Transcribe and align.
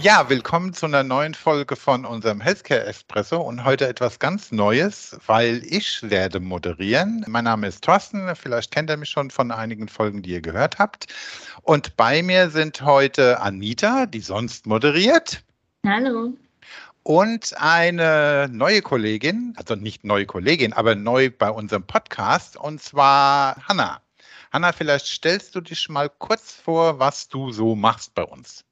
Ja, 0.00 0.28
willkommen 0.28 0.72
zu 0.72 0.86
einer 0.86 1.02
neuen 1.02 1.34
Folge 1.34 1.74
von 1.74 2.04
unserem 2.04 2.40
Healthcare 2.40 2.84
Espresso 2.84 3.40
und 3.40 3.64
heute 3.64 3.88
etwas 3.88 4.20
ganz 4.20 4.52
Neues, 4.52 5.18
weil 5.26 5.60
ich 5.64 6.08
werde 6.08 6.38
moderieren. 6.38 7.24
Mein 7.26 7.42
Name 7.42 7.66
ist 7.66 7.82
Thorsten, 7.82 8.36
vielleicht 8.36 8.70
kennt 8.70 8.90
ihr 8.90 8.96
mich 8.96 9.08
schon 9.08 9.28
von 9.28 9.50
einigen 9.50 9.88
Folgen, 9.88 10.22
die 10.22 10.30
ihr 10.30 10.40
gehört 10.40 10.78
habt. 10.78 11.12
Und 11.62 11.96
bei 11.96 12.22
mir 12.22 12.48
sind 12.48 12.80
heute 12.82 13.40
Anita, 13.40 14.06
die 14.06 14.20
sonst 14.20 14.68
moderiert. 14.68 15.42
Hallo. 15.84 16.32
Und 17.02 17.54
eine 17.58 18.48
neue 18.52 18.82
Kollegin, 18.82 19.52
also 19.56 19.74
nicht 19.74 20.04
neue 20.04 20.26
Kollegin, 20.26 20.72
aber 20.74 20.94
neu 20.94 21.28
bei 21.36 21.50
unserem 21.50 21.82
Podcast, 21.82 22.56
und 22.56 22.80
zwar 22.80 23.56
Hanna. 23.66 24.00
Hanna, 24.52 24.70
vielleicht 24.70 25.06
stellst 25.06 25.56
du 25.56 25.60
dich 25.60 25.88
mal 25.88 26.08
kurz 26.08 26.52
vor, 26.52 27.00
was 27.00 27.28
du 27.28 27.50
so 27.50 27.74
machst 27.74 28.14
bei 28.14 28.22
uns. 28.22 28.64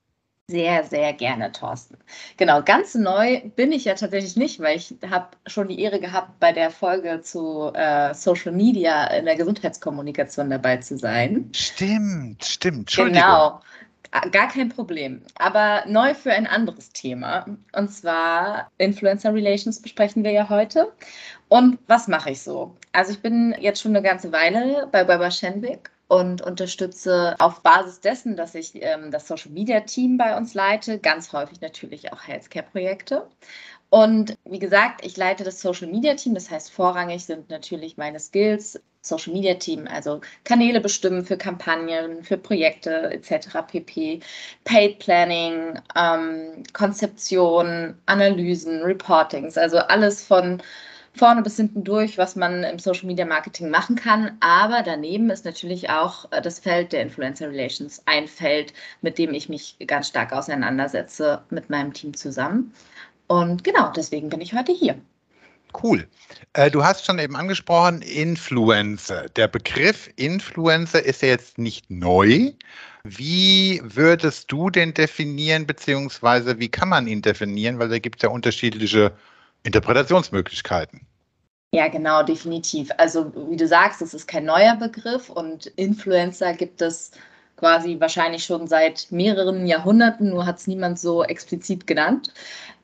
Sehr, 0.48 0.84
sehr 0.84 1.12
gerne, 1.12 1.50
Thorsten. 1.50 1.96
Genau, 2.36 2.62
ganz 2.62 2.94
neu 2.94 3.40
bin 3.56 3.72
ich 3.72 3.84
ja 3.84 3.94
tatsächlich 3.94 4.36
nicht, 4.36 4.60
weil 4.60 4.76
ich 4.76 4.94
habe 5.10 5.30
schon 5.48 5.66
die 5.66 5.80
Ehre 5.80 5.98
gehabt, 5.98 6.38
bei 6.38 6.52
der 6.52 6.70
Folge 6.70 7.20
zu 7.20 7.72
äh, 7.74 8.14
Social 8.14 8.52
Media 8.52 9.08
in 9.08 9.24
der 9.24 9.34
Gesundheitskommunikation 9.34 10.48
dabei 10.48 10.76
zu 10.76 10.96
sein. 10.98 11.50
Stimmt, 11.52 12.44
stimmt. 12.44 12.78
Entschuldigung. 12.78 13.22
Genau, 13.22 13.60
gar 14.30 14.46
kein 14.46 14.68
Problem. 14.68 15.20
Aber 15.34 15.82
neu 15.88 16.14
für 16.14 16.30
ein 16.30 16.46
anderes 16.46 16.90
Thema. 16.90 17.44
Und 17.72 17.90
zwar 17.90 18.70
Influencer 18.78 19.34
Relations 19.34 19.82
besprechen 19.82 20.22
wir 20.22 20.30
ja 20.30 20.48
heute. 20.48 20.92
Und 21.48 21.80
was 21.88 22.06
mache 22.06 22.30
ich 22.30 22.42
so? 22.42 22.76
Also 22.92 23.10
ich 23.10 23.20
bin 23.20 23.52
jetzt 23.58 23.80
schon 23.80 23.96
eine 23.96 24.06
ganze 24.06 24.30
Weile 24.30 24.88
bei 24.92 25.02
Baba 25.02 25.28
Schenwick 25.32 25.90
und 26.08 26.40
unterstütze 26.42 27.34
auf 27.38 27.62
Basis 27.62 28.00
dessen, 28.00 28.36
dass 28.36 28.54
ich 28.54 28.72
ähm, 28.74 29.10
das 29.10 29.26
Social 29.26 29.50
Media 29.50 29.80
Team 29.80 30.16
bei 30.16 30.36
uns 30.36 30.54
leite, 30.54 30.98
ganz 30.98 31.32
häufig 31.32 31.60
natürlich 31.60 32.12
auch 32.12 32.26
Healthcare-Projekte. 32.26 33.26
Und 33.90 34.36
wie 34.44 34.58
gesagt, 34.58 35.04
ich 35.04 35.16
leite 35.16 35.44
das 35.44 35.60
Social 35.60 35.88
Media 35.88 36.14
Team, 36.14 36.34
das 36.34 36.50
heißt, 36.50 36.70
vorrangig 36.72 37.24
sind 37.24 37.50
natürlich 37.50 37.96
meine 37.96 38.20
Skills 38.20 38.80
Social 39.06 39.32
Media 39.32 39.54
Team, 39.54 39.86
also 39.88 40.20
Kanäle 40.44 40.80
bestimmen 40.80 41.24
für 41.24 41.36
Kampagnen, 41.36 42.22
für 42.24 42.36
Projekte 42.36 43.10
etc. 43.12 43.58
pp. 43.68 44.20
Paid 44.64 44.98
Planning, 44.98 45.78
ähm, 45.94 46.64
Konzeption, 46.72 47.96
Analysen, 48.06 48.82
Reportings, 48.82 49.56
also 49.56 49.78
alles 49.78 50.24
von 50.24 50.60
vorne 51.16 51.42
bis 51.42 51.56
hinten 51.56 51.84
durch, 51.84 52.18
was 52.18 52.36
man 52.36 52.64
im 52.64 52.78
Social 52.78 53.06
Media 53.06 53.24
Marketing 53.24 53.70
machen 53.70 53.96
kann. 53.96 54.36
Aber 54.40 54.82
daneben 54.82 55.30
ist 55.30 55.44
natürlich 55.44 55.90
auch 55.90 56.30
äh, 56.32 56.40
das 56.42 56.58
Feld 56.58 56.92
der 56.92 57.02
Influencer 57.02 57.48
Relations 57.48 58.02
ein 58.06 58.28
Feld, 58.28 58.72
mit 59.02 59.18
dem 59.18 59.34
ich 59.34 59.48
mich 59.48 59.76
ganz 59.86 60.08
stark 60.08 60.32
auseinandersetze 60.32 61.42
mit 61.50 61.70
meinem 61.70 61.92
Team 61.92 62.14
zusammen. 62.14 62.72
Und 63.26 63.64
genau, 63.64 63.92
deswegen 63.94 64.28
bin 64.28 64.40
ich 64.40 64.52
heute 64.52 64.72
hier. 64.72 64.96
Cool. 65.82 66.06
Äh, 66.52 66.70
du 66.70 66.84
hast 66.84 67.04
schon 67.04 67.18
eben 67.18 67.36
angesprochen, 67.36 68.02
Influencer. 68.02 69.28
Der 69.30 69.48
Begriff 69.48 70.08
Influencer 70.16 71.04
ist 71.04 71.22
ja 71.22 71.28
jetzt 71.28 71.58
nicht 71.58 71.90
neu. 71.90 72.52
Wie 73.04 73.80
würdest 73.84 74.50
du 74.50 74.70
den 74.70 74.94
definieren, 74.94 75.66
beziehungsweise 75.66 76.58
wie 76.58 76.68
kann 76.68 76.88
man 76.88 77.06
ihn 77.06 77.22
definieren? 77.22 77.78
Weil 77.78 77.88
da 77.88 77.98
gibt 77.98 78.16
es 78.16 78.22
ja 78.22 78.30
unterschiedliche 78.30 79.12
Interpretationsmöglichkeiten. 79.66 81.06
Ja, 81.74 81.88
genau, 81.88 82.22
definitiv. 82.22 82.90
Also 82.96 83.32
wie 83.50 83.56
du 83.56 83.66
sagst, 83.66 84.00
es 84.00 84.14
ist 84.14 84.28
kein 84.28 84.44
neuer 84.44 84.76
Begriff 84.76 85.28
und 85.28 85.66
Influencer 85.66 86.54
gibt 86.54 86.80
es 86.80 87.10
quasi 87.56 87.98
wahrscheinlich 87.98 88.44
schon 88.44 88.66
seit 88.66 89.08
mehreren 89.10 89.66
Jahrhunderten, 89.66 90.30
nur 90.30 90.46
hat 90.46 90.58
es 90.58 90.66
niemand 90.66 90.98
so 90.98 91.24
explizit 91.24 91.86
genannt. 91.86 92.32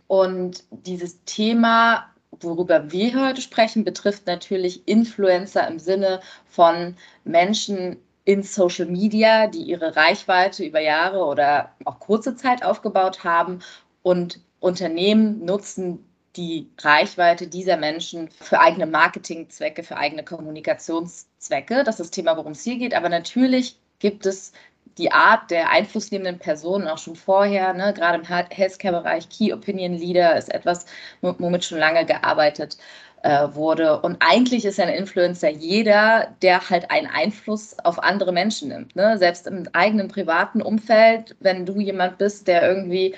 Und 0.09 0.65
dieses 0.71 1.23
Thema, 1.25 2.07
worüber 2.41 2.91
wir 2.91 3.29
heute 3.29 3.41
sprechen, 3.41 3.85
betrifft 3.85 4.27
natürlich 4.27 4.87
Influencer 4.87 5.67
im 5.69 5.79
Sinne 5.79 6.21
von 6.47 6.97
Menschen 7.25 7.97
in 8.25 8.43
Social 8.43 8.87
Media, 8.87 9.47
die 9.47 9.63
ihre 9.63 9.97
Reichweite 9.97 10.65
über 10.65 10.81
Jahre 10.81 11.25
oder 11.25 11.71
auch 11.85 11.99
kurze 11.99 12.37
Zeit 12.37 12.65
aufgebaut 12.65 13.25
haben 13.25 13.61
und 14.03 14.41
Unternehmen 14.61 15.45
nutzen 15.45 16.05
die 16.37 16.71
Reichweite 16.81 17.47
dieser 17.47 17.77
Menschen 17.77 18.31
für 18.31 18.61
eigene 18.61 18.87
Marketingzwecke, 18.87 19.83
für 19.83 19.97
eigene 19.97 20.25
Kommunikationszwecke. 20.25 21.85
Das 21.85 21.97
ist 21.97 22.01
das 22.01 22.11
Thema, 22.11 22.37
worum 22.37 22.53
es 22.53 22.63
hier 22.63 22.79
geht. 22.79 22.95
Aber 22.95 23.09
natürlich 23.09 23.77
gibt 23.99 24.27
es 24.27 24.53
die 24.99 25.13
Art 25.13 25.51
der 25.51 25.71
einflussnehmenden 25.71 26.39
Personen 26.39 26.89
auch 26.89 26.99
schon 26.99 27.17
vorher, 27.17 27.73
ne? 27.73 27.95
gerade 27.95 28.19
im 28.19 28.25
Healthcare-Bereich, 28.25 29.29
Key 29.29 29.53
Opinion 29.53 29.95
Leader 29.95 30.37
ist 30.37 30.53
etwas, 30.53 30.87
womit 31.21 31.65
schon 31.65 31.79
lange 31.79 32.05
gearbeitet 32.05 32.77
äh, 33.23 33.49
wurde. 33.53 34.01
Und 34.01 34.17
eigentlich 34.21 34.65
ist 34.65 34.81
ein 34.81 34.89
Influencer 34.89 35.49
jeder, 35.49 36.35
der 36.43 36.69
halt 36.69 36.91
einen 36.91 37.07
Einfluss 37.07 37.79
auf 37.79 38.03
andere 38.03 38.33
Menschen 38.33 38.69
nimmt. 38.69 38.95
Ne? 38.97 39.17
Selbst 39.19 39.47
im 39.47 39.67
eigenen 39.73 40.09
privaten 40.09 40.61
Umfeld, 40.61 41.37
wenn 41.41 41.65
du 41.65 41.81
jemand 41.81 42.19
bist, 42.19 42.49
der 42.49 42.69
irgendwie 42.69 43.15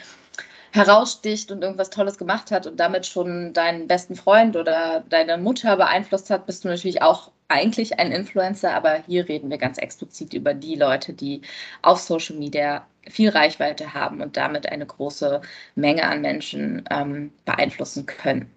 heraussticht 0.74 1.52
und 1.52 1.62
irgendwas 1.62 1.90
Tolles 1.90 2.18
gemacht 2.18 2.50
hat 2.50 2.66
und 2.66 2.80
damit 2.80 3.06
schon 3.06 3.52
deinen 3.52 3.86
besten 3.86 4.16
Freund 4.16 4.56
oder 4.56 5.04
deine 5.08 5.38
Mutter 5.38 5.76
beeinflusst 5.76 6.30
hat, 6.30 6.46
bist 6.46 6.64
du 6.64 6.68
natürlich 6.68 7.00
auch 7.00 7.30
eigentlich 7.46 8.00
ein 8.00 8.10
Influencer, 8.10 8.74
aber 8.74 8.96
hier 9.06 9.28
reden 9.28 9.50
wir 9.50 9.58
ganz 9.58 9.78
explizit 9.78 10.34
über 10.34 10.52
die 10.52 10.74
Leute, 10.74 11.12
die 11.12 11.42
auf 11.82 12.00
Social 12.00 12.36
Media 12.36 12.84
viel 13.08 13.28
Reichweite 13.28 13.94
haben 13.94 14.20
und 14.20 14.36
damit 14.36 14.68
eine 14.68 14.86
große 14.86 15.42
Menge 15.76 16.08
an 16.08 16.20
Menschen 16.22 16.84
ähm, 16.90 17.32
beeinflussen 17.44 18.06
können. 18.06 18.50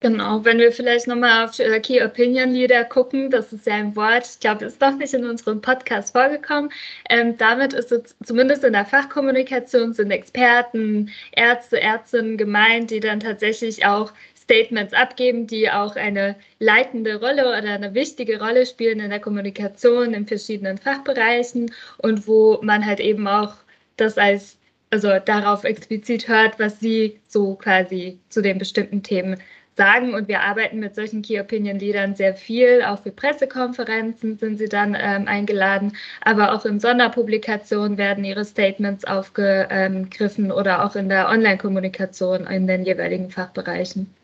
Genau, 0.00 0.44
wenn 0.44 0.58
wir 0.58 0.70
vielleicht 0.70 1.08
nochmal 1.08 1.44
auf 1.44 1.58
äh, 1.58 1.80
Key 1.80 2.00
Opinion 2.04 2.50
Leader 2.52 2.84
gucken, 2.84 3.30
das 3.32 3.52
ist 3.52 3.66
ja 3.66 3.74
ein 3.74 3.96
Wort, 3.96 4.28
ich 4.32 4.38
glaube, 4.38 4.64
ist 4.64 4.80
doch 4.80 4.94
nicht 4.96 5.12
in 5.12 5.24
unserem 5.24 5.60
Podcast 5.60 6.12
vorgekommen. 6.12 6.70
Ähm, 7.10 7.36
damit 7.36 7.72
ist 7.72 7.90
es 7.90 8.14
zumindest 8.24 8.62
in 8.62 8.74
der 8.74 8.84
Fachkommunikation 8.86 9.92
sind 9.92 10.12
Experten, 10.12 11.10
Ärzte, 11.32 11.80
Ärztinnen 11.80 12.36
gemeint, 12.36 12.92
die 12.92 13.00
dann 13.00 13.18
tatsächlich 13.18 13.86
auch 13.86 14.12
Statements 14.36 14.94
abgeben, 14.94 15.48
die 15.48 15.68
auch 15.68 15.96
eine 15.96 16.36
leitende 16.60 17.18
Rolle 17.18 17.48
oder 17.48 17.72
eine 17.72 17.92
wichtige 17.92 18.38
Rolle 18.40 18.66
spielen 18.66 19.00
in 19.00 19.10
der 19.10 19.20
Kommunikation 19.20 20.14
in 20.14 20.28
verschiedenen 20.28 20.78
Fachbereichen 20.78 21.72
und 21.98 22.28
wo 22.28 22.60
man 22.62 22.86
halt 22.86 23.00
eben 23.00 23.26
auch 23.26 23.56
das 23.96 24.16
als, 24.16 24.58
also 24.90 25.18
darauf 25.24 25.64
explizit 25.64 26.28
hört, 26.28 26.60
was 26.60 26.78
sie 26.78 27.18
so 27.26 27.56
quasi 27.56 28.20
zu 28.28 28.42
den 28.42 28.58
bestimmten 28.58 29.02
Themen 29.02 29.38
sagen. 29.78 30.14
Und 30.14 30.28
wir 30.28 30.42
arbeiten 30.42 30.78
mit 30.80 30.94
solchen 30.94 31.22
Key 31.22 31.40
Opinion 31.40 31.78
Leadern 31.78 32.14
sehr 32.14 32.34
viel. 32.34 32.82
Auch 32.82 33.02
für 33.02 33.12
Pressekonferenzen 33.12 34.36
sind 34.36 34.58
sie 34.58 34.68
dann 34.68 34.94
ähm, 35.00 35.26
eingeladen, 35.26 35.96
aber 36.20 36.52
auch 36.52 36.66
in 36.66 36.80
Sonderpublikationen 36.80 37.96
werden 37.96 38.24
ihre 38.24 38.44
Statements 38.44 39.06
aufgegriffen 39.06 40.52
oder 40.52 40.84
auch 40.84 40.96
in 40.96 41.08
der 41.08 41.30
Online-Kommunikation 41.30 42.46
in 42.46 42.66
den 42.66 42.84
jeweiligen 42.84 43.30
Fachbereichen. 43.30 44.17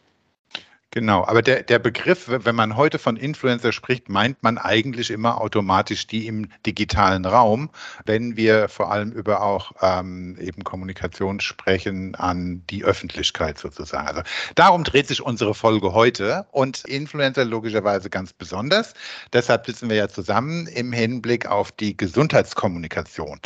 Genau, 0.94 1.24
aber 1.26 1.42
der, 1.42 1.64
der 1.64 1.80
Begriff, 1.80 2.26
wenn 2.28 2.54
man 2.54 2.76
heute 2.76 3.00
von 3.00 3.16
Influencer 3.16 3.72
spricht, 3.72 4.08
meint 4.08 4.40
man 4.44 4.58
eigentlich 4.58 5.10
immer 5.10 5.40
automatisch 5.40 6.06
die 6.06 6.28
im 6.28 6.48
digitalen 6.64 7.24
Raum, 7.24 7.70
wenn 8.06 8.36
wir 8.36 8.68
vor 8.68 8.92
allem 8.92 9.10
über 9.10 9.42
auch 9.42 9.72
ähm, 9.82 10.38
eben 10.40 10.62
Kommunikation 10.62 11.40
sprechen 11.40 12.14
an 12.14 12.62
die 12.70 12.84
Öffentlichkeit 12.84 13.58
sozusagen. 13.58 14.06
Also 14.06 14.22
darum 14.54 14.84
dreht 14.84 15.08
sich 15.08 15.20
unsere 15.20 15.52
Folge 15.52 15.94
heute 15.94 16.46
und 16.52 16.84
Influencer 16.84 17.44
logischerweise 17.44 18.08
ganz 18.08 18.32
besonders. 18.32 18.94
Deshalb 19.32 19.66
sitzen 19.66 19.88
wir 19.88 19.96
ja 19.96 20.08
zusammen 20.08 20.68
im 20.68 20.92
Hinblick 20.92 21.46
auf 21.46 21.72
die 21.72 21.96
Gesundheitskommunikation. 21.96 23.40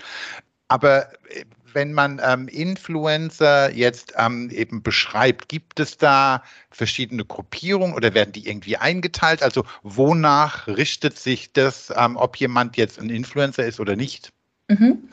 Aber 0.69 1.11
äh, 1.31 1.45
wenn 1.79 1.93
man 1.93 2.21
ähm, 2.25 2.49
Influencer 2.49 3.73
jetzt 3.73 4.15
ähm, 4.17 4.51
eben 4.51 4.83
beschreibt, 4.83 5.49
gibt 5.49 5.79
es 5.79 5.97
da 5.97 6.43
verschiedene 6.73 7.25
Gruppierungen 7.25 7.95
oder 7.95 8.15
werden 8.15 8.33
die 8.33 8.49
irgendwie 8.49 8.77
eingeteilt? 8.77 9.45
Also 9.45 9.65
wonach 9.85 10.67
richtet 10.67 11.17
sich 11.17 11.53
das, 11.53 11.93
ähm, 11.97 12.17
ob 12.17 12.37
jemand 12.37 12.77
jetzt 12.77 12.99
ein 12.99 13.11
Influencer 13.11 13.65
ist 13.65 13.79
oder 13.79 13.95
nicht? 13.95 14.33
Mhm. 14.69 15.09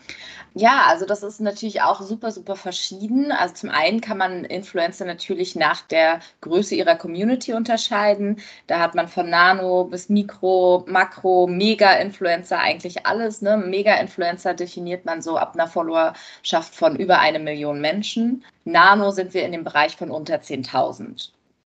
Ja, 0.58 0.84
also 0.88 1.06
das 1.06 1.22
ist 1.24 1.42
natürlich 1.42 1.82
auch 1.82 2.02
super, 2.02 2.32
super 2.32 2.56
verschieden. 2.56 3.32
Also 3.34 3.56
zum 3.56 3.70
einen 3.70 4.00
kann 4.00 4.18
man 4.18 4.46
Influencer 4.46 5.04
natürlich 5.06 5.56
nach 5.56 5.82
der 5.82 6.20
Größe 6.42 6.76
ihrer 6.76 6.96
Community 6.96 7.54
unterscheiden. 7.54 8.40
Da 8.68 8.80
hat 8.80 8.96
man 8.96 9.10
von 9.10 9.30
Nano 9.30 9.84
bis 9.86 10.08
Mikro, 10.08 10.86
Makro, 10.88 11.48
Mega-Influencer 11.48 12.58
eigentlich 12.60 13.06
alles. 13.06 13.42
Ne? 13.42 13.58
Mega-Influencer 13.58 14.54
definiert 14.54 15.04
man 15.06 15.22
so 15.22 15.38
ab 15.38 15.56
einer 15.56 15.68
Followerschaft 15.68 16.74
von 16.74 16.96
über 16.96 17.20
eine 17.20 17.40
Million 17.40 17.82
Menschen. 17.82 18.46
Nano 18.64 19.12
sind 19.12 19.34
wir 19.34 19.44
in 19.46 19.52
dem 19.52 19.66
Bereich 19.66 19.98
von 19.98 20.10
unter 20.10 20.36
10.000. 20.36 21.32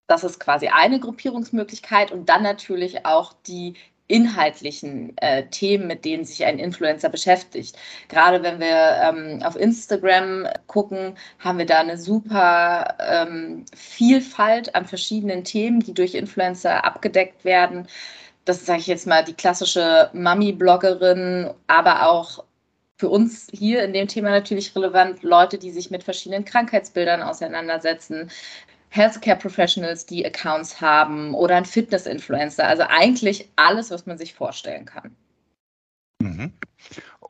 Das 0.08 0.24
ist 0.24 0.40
quasi 0.40 0.68
eine 0.68 1.00
Gruppierungsmöglichkeit 1.00 2.12
und 2.12 2.30
dann 2.30 2.44
natürlich 2.44 3.06
auch 3.06 3.34
die 3.48 3.74
inhaltlichen 4.08 5.18
äh, 5.18 5.46
Themen, 5.48 5.88
mit 5.88 6.06
denen 6.06 6.26
sich 6.26 6.46
ein 6.46 6.60
Influencer 6.60 7.10
beschäftigt. 7.10 7.78
Gerade 8.08 8.42
wenn 8.42 8.60
wir 8.60 9.02
ähm, 9.04 9.44
auf 9.44 9.56
Instagram 9.56 10.48
gucken, 10.68 11.18
haben 11.40 11.58
wir 11.58 11.66
da 11.66 11.80
eine 11.80 11.98
super 11.98 12.96
ähm, 13.00 13.66
Vielfalt 13.76 14.74
an 14.76 14.86
verschiedenen 14.86 15.44
Themen, 15.44 15.82
die 15.82 15.94
durch 15.94 16.16
Influencer 16.16 16.86
abgedeckt 16.86 17.44
werden. 17.44 17.88
Das 18.46 18.66
sage 18.66 18.80
ich 18.80 18.88
jetzt 18.88 19.08
mal 19.08 19.26
die 19.26 19.34
klassische 19.34 20.10
Mami-Bloggerin, 20.14 21.54
aber 21.68 22.10
auch 22.10 22.46
für 22.98 23.10
uns 23.10 23.48
hier 23.52 23.84
in 23.84 23.94
dem 23.94 24.08
Thema 24.08 24.30
natürlich 24.30 24.76
relevant, 24.76 25.22
Leute, 25.22 25.58
die 25.58 25.72
sich 25.72 25.92
mit 25.92 26.04
verschiedenen 26.04 26.46
Krankheitsbildern 26.46 27.22
auseinandersetzen, 27.22 28.32
Healthcare 28.98 29.38
Professionals, 29.38 30.06
die 30.06 30.26
Accounts 30.26 30.82
haben 30.82 31.34
oder 31.34 31.56
ein 31.56 31.66
Fitness-Influencer. 31.66 32.68
Also 32.68 32.84
eigentlich 32.88 33.50
alles, 33.56 33.92
was 33.92 34.06
man 34.06 34.18
sich 34.18 34.34
vorstellen 34.34 34.86
kann. 34.86 35.16
Mhm. 36.20 36.52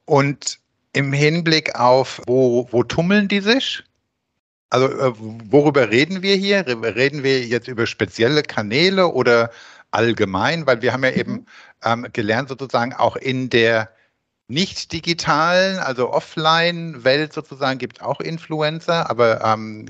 Und 0.06 0.60
im 0.94 1.14
Hinblick 1.14 1.76
auf, 1.76 2.22
wo, 2.26 2.68
wo 2.72 2.84
tummeln 2.84 3.28
die 3.28 3.42
sich? 3.42 3.84
Also 4.70 4.88
äh, 4.88 5.14
worüber 5.18 5.92
reden 5.92 6.22
wir 6.22 6.36
hier? 6.36 6.66
Reden 6.66 7.24
wir 7.24 7.46
jetzt 7.46 7.68
über 7.68 7.86
spezielle 7.86 8.42
Kanäle 8.42 9.08
oder 9.10 9.52
allgemein? 9.92 10.66
Weil 10.66 10.82
wir 10.82 10.94
haben 10.94 11.04
ja 11.04 11.12
mhm. 11.12 11.18
eben 11.18 11.46
ähm, 11.84 12.08
gelernt, 12.14 12.50
sozusagen 12.50 12.94
auch 12.94 13.16
in 13.16 13.50
der 13.50 13.90
nicht 14.50 14.94
digitalen, 14.94 15.78
also 15.80 16.12
Offline-Welt 16.12 17.34
sozusagen 17.34 17.80
gibt 17.80 17.98
es 17.98 18.04
auch 18.04 18.22
Influencer, 18.22 19.10
aber 19.10 19.44
ähm, 19.44 19.88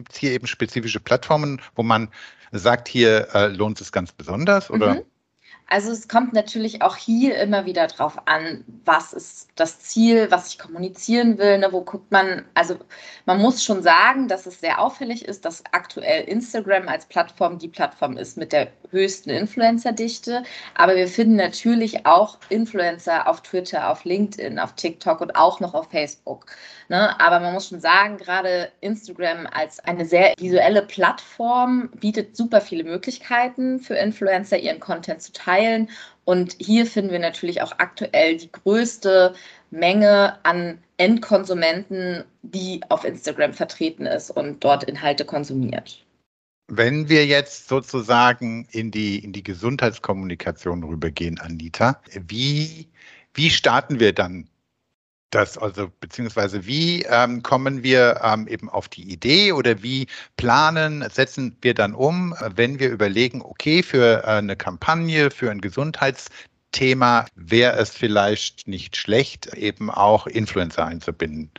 gibt 0.00 0.12
es 0.12 0.18
hier 0.18 0.32
eben 0.32 0.46
spezifische 0.46 0.98
Plattformen, 0.98 1.60
wo 1.74 1.82
man 1.82 2.08
sagt, 2.52 2.88
hier 2.88 3.28
äh, 3.34 3.48
lohnt 3.48 3.80
es 3.82 3.92
ganz 3.92 4.12
besonders? 4.12 4.70
Oder? 4.70 4.94
Mhm. 4.94 5.02
Also 5.72 5.92
es 5.92 6.08
kommt 6.08 6.32
natürlich 6.32 6.82
auch 6.82 6.96
hier 6.96 7.38
immer 7.38 7.64
wieder 7.64 7.86
drauf 7.86 8.18
an, 8.26 8.64
was 8.84 9.12
ist 9.12 9.50
das 9.54 9.78
Ziel, 9.78 10.28
was 10.28 10.48
ich 10.48 10.58
kommunizieren 10.58 11.38
will, 11.38 11.58
ne, 11.58 11.68
wo 11.70 11.82
guckt 11.82 12.10
man, 12.10 12.44
also 12.54 12.76
man 13.24 13.38
muss 13.38 13.62
schon 13.62 13.80
sagen, 13.80 14.26
dass 14.26 14.46
es 14.46 14.58
sehr 14.58 14.80
auffällig 14.80 15.24
ist, 15.24 15.44
dass 15.44 15.62
aktuell 15.70 16.24
Instagram 16.24 16.88
als 16.88 17.06
Plattform 17.06 17.58
die 17.60 17.68
Plattform 17.68 18.16
ist 18.16 18.36
mit 18.36 18.52
der 18.52 18.72
höchsten 18.90 19.30
Influencer-Dichte, 19.30 20.42
aber 20.74 20.96
wir 20.96 21.06
finden 21.06 21.36
natürlich 21.36 22.04
auch 22.04 22.38
Influencer 22.48 23.28
auf 23.28 23.40
Twitter, 23.42 23.90
auf 23.90 24.04
LinkedIn, 24.04 24.58
auf 24.58 24.72
TikTok 24.74 25.20
und 25.20 25.36
auch 25.36 25.60
noch 25.60 25.74
auf 25.74 25.88
Facebook. 25.88 26.46
Ne? 26.88 27.14
Aber 27.20 27.38
man 27.38 27.54
muss 27.54 27.68
schon 27.68 27.80
sagen, 27.80 28.16
gerade 28.16 28.72
Instagram 28.80 29.46
als 29.46 29.78
eine 29.78 30.04
sehr 30.04 30.34
visuelle 30.36 30.82
Plattform 30.82 31.90
bietet 31.94 32.36
super 32.36 32.60
viele 32.60 32.82
Möglichkeiten 32.82 33.78
für 33.78 33.94
Influencer, 33.94 34.58
ihren 34.58 34.80
Content 34.80 35.22
zu 35.22 35.30
teilen. 35.32 35.59
Und 36.24 36.56
hier 36.58 36.86
finden 36.86 37.10
wir 37.10 37.18
natürlich 37.18 37.62
auch 37.62 37.72
aktuell 37.78 38.36
die 38.36 38.52
größte 38.52 39.34
Menge 39.70 40.38
an 40.44 40.78
Endkonsumenten, 40.96 42.24
die 42.42 42.82
auf 42.88 43.04
Instagram 43.04 43.54
vertreten 43.54 44.06
ist 44.06 44.30
und 44.30 44.62
dort 44.62 44.84
Inhalte 44.84 45.24
konsumiert. 45.24 46.04
Wenn 46.68 47.08
wir 47.08 47.26
jetzt 47.26 47.68
sozusagen 47.68 48.68
in 48.70 48.90
die, 48.90 49.18
in 49.18 49.32
die 49.32 49.42
Gesundheitskommunikation 49.42 50.84
rübergehen, 50.84 51.40
Anita, 51.40 52.00
wie, 52.28 52.88
wie 53.34 53.50
starten 53.50 53.98
wir 53.98 54.12
dann 54.12 54.49
das, 55.30 55.56
also 55.58 55.90
beziehungsweise 56.00 56.66
wie 56.66 57.02
ähm, 57.02 57.42
kommen 57.42 57.82
wir 57.82 58.20
ähm, 58.22 58.46
eben 58.48 58.68
auf 58.68 58.88
die 58.88 59.10
Idee 59.10 59.52
oder 59.52 59.82
wie 59.82 60.06
planen, 60.36 61.08
setzen 61.10 61.56
wir 61.62 61.74
dann 61.74 61.94
um, 61.94 62.34
wenn 62.54 62.78
wir 62.78 62.90
überlegen, 62.90 63.42
okay, 63.42 63.82
für 63.82 64.24
äh, 64.24 64.26
eine 64.26 64.56
Kampagne, 64.56 65.30
für 65.30 65.50
ein 65.50 65.60
Gesundheitsthema 65.60 67.26
wäre 67.34 67.76
es 67.78 67.90
vielleicht 67.90 68.68
nicht 68.68 68.96
schlecht, 68.96 69.46
eben 69.54 69.90
auch 69.90 70.26
Influencer 70.26 70.86
einzubinden. 70.86 71.50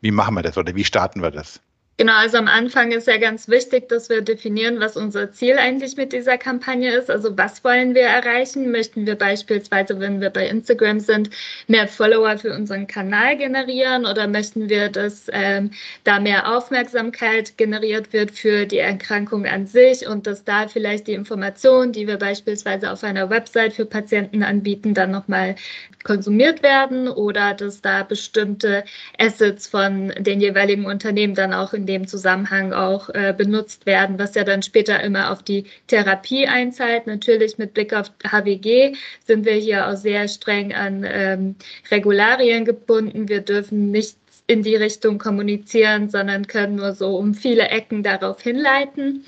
Wie 0.00 0.10
machen 0.10 0.34
wir 0.34 0.42
das 0.42 0.58
oder 0.58 0.74
wie 0.74 0.84
starten 0.84 1.22
wir 1.22 1.30
das? 1.30 1.60
Genau, 1.96 2.14
also 2.14 2.38
am 2.38 2.48
Anfang 2.48 2.90
ist 2.90 3.06
ja 3.06 3.18
ganz 3.18 3.46
wichtig, 3.48 3.88
dass 3.88 4.08
wir 4.08 4.20
definieren, 4.20 4.80
was 4.80 4.96
unser 4.96 5.30
Ziel 5.30 5.58
eigentlich 5.58 5.96
mit 5.96 6.12
dieser 6.12 6.36
Kampagne 6.38 6.92
ist. 6.92 7.08
Also 7.08 7.38
was 7.38 7.62
wollen 7.62 7.94
wir 7.94 8.02
erreichen? 8.02 8.72
Möchten 8.72 9.06
wir 9.06 9.14
beispielsweise, 9.14 10.00
wenn 10.00 10.20
wir 10.20 10.30
bei 10.30 10.48
Instagram 10.48 10.98
sind, 10.98 11.30
mehr 11.68 11.86
Follower 11.86 12.36
für 12.36 12.52
unseren 12.52 12.88
Kanal 12.88 13.36
generieren 13.36 14.06
oder 14.06 14.26
möchten 14.26 14.68
wir, 14.68 14.88
dass 14.88 15.26
ähm, 15.32 15.70
da 16.02 16.18
mehr 16.18 16.56
Aufmerksamkeit 16.56 17.56
generiert 17.58 18.12
wird 18.12 18.32
für 18.32 18.66
die 18.66 18.78
Erkrankung 18.78 19.46
an 19.46 19.68
sich 19.68 20.04
und 20.08 20.26
dass 20.26 20.42
da 20.42 20.66
vielleicht 20.66 21.06
die 21.06 21.12
Informationen, 21.12 21.92
die 21.92 22.08
wir 22.08 22.16
beispielsweise 22.18 22.90
auf 22.90 23.04
einer 23.04 23.30
Website 23.30 23.72
für 23.72 23.86
Patienten 23.86 24.42
anbieten, 24.42 24.94
dann 24.94 25.12
nochmal 25.12 25.54
konsumiert 26.04 26.62
werden 26.62 27.08
oder 27.08 27.54
dass 27.54 27.80
da 27.80 28.02
bestimmte 28.02 28.84
Assets 29.18 29.66
von 29.66 30.12
den 30.18 30.40
jeweiligen 30.40 30.86
Unternehmen 30.86 31.34
dann 31.34 31.52
auch 31.52 31.72
in 31.72 31.86
dem 31.86 32.06
Zusammenhang 32.06 32.72
auch 32.72 33.08
äh, 33.10 33.34
benutzt 33.36 33.86
werden, 33.86 34.18
was 34.18 34.34
ja 34.34 34.44
dann 34.44 34.62
später 34.62 35.02
immer 35.02 35.32
auf 35.32 35.42
die 35.42 35.64
Therapie 35.88 36.46
einzahlt. 36.46 37.06
Natürlich 37.06 37.58
mit 37.58 37.74
Blick 37.74 37.92
auf 37.94 38.12
HWG 38.22 38.94
sind 39.26 39.44
wir 39.46 39.54
hier 39.54 39.88
auch 39.88 39.96
sehr 39.96 40.28
streng 40.28 40.72
an 40.74 41.04
ähm, 41.08 41.56
Regularien 41.90 42.64
gebunden. 42.64 43.28
Wir 43.28 43.40
dürfen 43.40 43.90
nicht 43.90 44.16
in 44.46 44.62
die 44.62 44.76
Richtung 44.76 45.18
kommunizieren, 45.18 46.10
sondern 46.10 46.46
können 46.46 46.76
nur 46.76 46.92
so 46.92 47.16
um 47.16 47.32
viele 47.34 47.68
Ecken 47.68 48.02
darauf 48.02 48.42
hinleiten. 48.42 49.24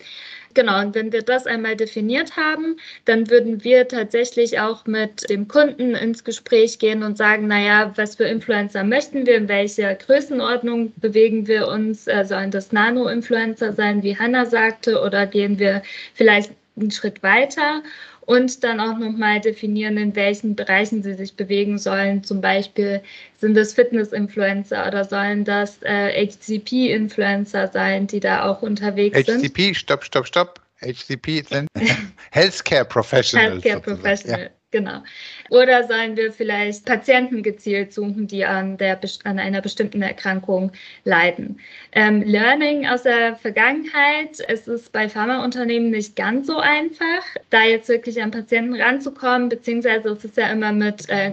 Genau, 0.57 0.81
und 0.81 0.95
wenn 0.95 1.13
wir 1.13 1.21
das 1.21 1.47
einmal 1.47 1.77
definiert 1.77 2.39
haben, 2.39 2.79
dann 3.05 3.29
würden 3.29 3.63
wir 3.63 3.87
tatsächlich 3.89 4.59
auch 4.59 4.87
mit 4.87 5.29
dem 5.29 5.49
Kunden 5.49 5.95
ins 5.95 6.25
Gespräch 6.25 6.79
gehen 6.79 7.03
und 7.03 7.19
sagen, 7.19 7.47
naja, 7.47 7.93
was 7.97 8.17
für 8.17 8.25
Influencer 8.25 8.83
möchten 8.83 9.27
wir, 9.27 9.37
in 9.37 9.49
welcher 9.49 9.95
Größenordnung 9.95 10.95
bewegen 10.97 11.47
wir 11.47 11.69
uns, 11.69 12.07
äh, 12.07 12.25
sollen 12.25 12.51
das 12.51 12.73
Nano-Influencer 12.73 13.75
sein, 13.75 14.03
wie 14.03 14.17
Hanna 14.17 14.47
sagte, 14.47 15.03
oder 15.03 15.27
gehen 15.27 15.59
wir 15.59 15.83
vielleicht 16.15 16.53
einen 16.81 16.91
Schritt 16.91 17.23
weiter? 17.23 17.83
Und 18.27 18.63
dann 18.65 18.81
auch 18.81 18.99
nochmal 18.99 19.41
definieren, 19.41 19.97
in 19.97 20.15
welchen 20.15 20.55
Bereichen 20.57 21.03
sie 21.03 21.15
sich 21.15 21.35
bewegen 21.35 21.79
sollen. 21.79 22.23
Zum 22.23 22.41
Beispiel 22.41 23.03
sind 23.39 23.57
das 23.57 23.73
Fitness-Influencer 23.73 24.87
oder 24.87 25.05
sollen 25.05 25.45
das 25.45 25.81
äh, 25.83 26.27
HCP-Influencer 26.27 27.69
sein, 27.69 28.07
die 28.07 28.21
da 28.21 28.45
auch 28.45 28.63
unterwegs 28.63 29.17
HCP, 29.17 29.31
sind. 29.31 29.45
HCP, 29.45 29.75
stopp, 29.75 30.05
stopp, 30.05 30.27
stopp. 30.27 30.61
HCP 30.83 31.43
sind 31.49 31.69
Healthcare 32.33 32.85
Professionals. 32.85 33.65
Healthcare 33.65 33.81
Professionals. 33.81 34.43
Ja. 34.43 34.51
Genau. 34.77 35.03
Oder 35.49 35.85
sollen 35.89 36.19
wir 36.19 36.31
vielleicht 36.31 36.85
Patienten 36.85 37.43
gezielt 37.43 37.95
suchen, 37.95 38.27
die 38.27 38.45
an, 38.45 38.77
der, 38.77 39.01
an 39.25 39.39
einer 39.39 39.63
bestimmten 39.63 40.03
Erkrankung 40.03 40.71
leiden? 41.05 41.61
Ähm, 41.93 42.21
Learning 42.21 42.87
aus 42.87 43.05
der 43.05 43.37
Vergangenheit, 43.37 44.39
es 44.49 44.69
ist 44.69 44.93
bei 44.93 45.09
Pharmaunternehmen 45.09 45.89
nicht 45.89 46.15
ganz 46.15 46.47
so 46.47 46.59
einfach, 46.59 47.25
da 47.49 47.63
jetzt 47.65 47.89
wirklich 47.89 48.23
an 48.23 48.33
Patienten 48.33 48.79
ranzukommen, 48.79 49.49
beziehungsweise 49.49 50.11
es 50.11 50.27
ist 50.27 50.37
ja 50.37 50.51
immer 50.51 50.73
mit 50.73 51.09
äh, 51.09 51.33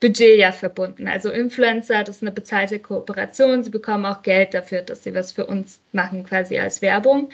Budget 0.00 0.38
ja 0.38 0.52
verbunden. 0.52 1.08
Also 1.08 1.30
Influencer, 1.30 2.04
das 2.04 2.16
ist 2.16 2.22
eine 2.22 2.32
bezahlte 2.32 2.78
Kooperation. 2.78 3.64
Sie 3.64 3.70
bekommen 3.70 4.04
auch 4.04 4.20
Geld 4.20 4.52
dafür, 4.52 4.82
dass 4.82 5.04
sie 5.04 5.14
was 5.14 5.32
für 5.32 5.46
uns 5.46 5.80
machen, 5.92 6.24
quasi 6.24 6.58
als 6.58 6.82
Werbung. 6.82 7.30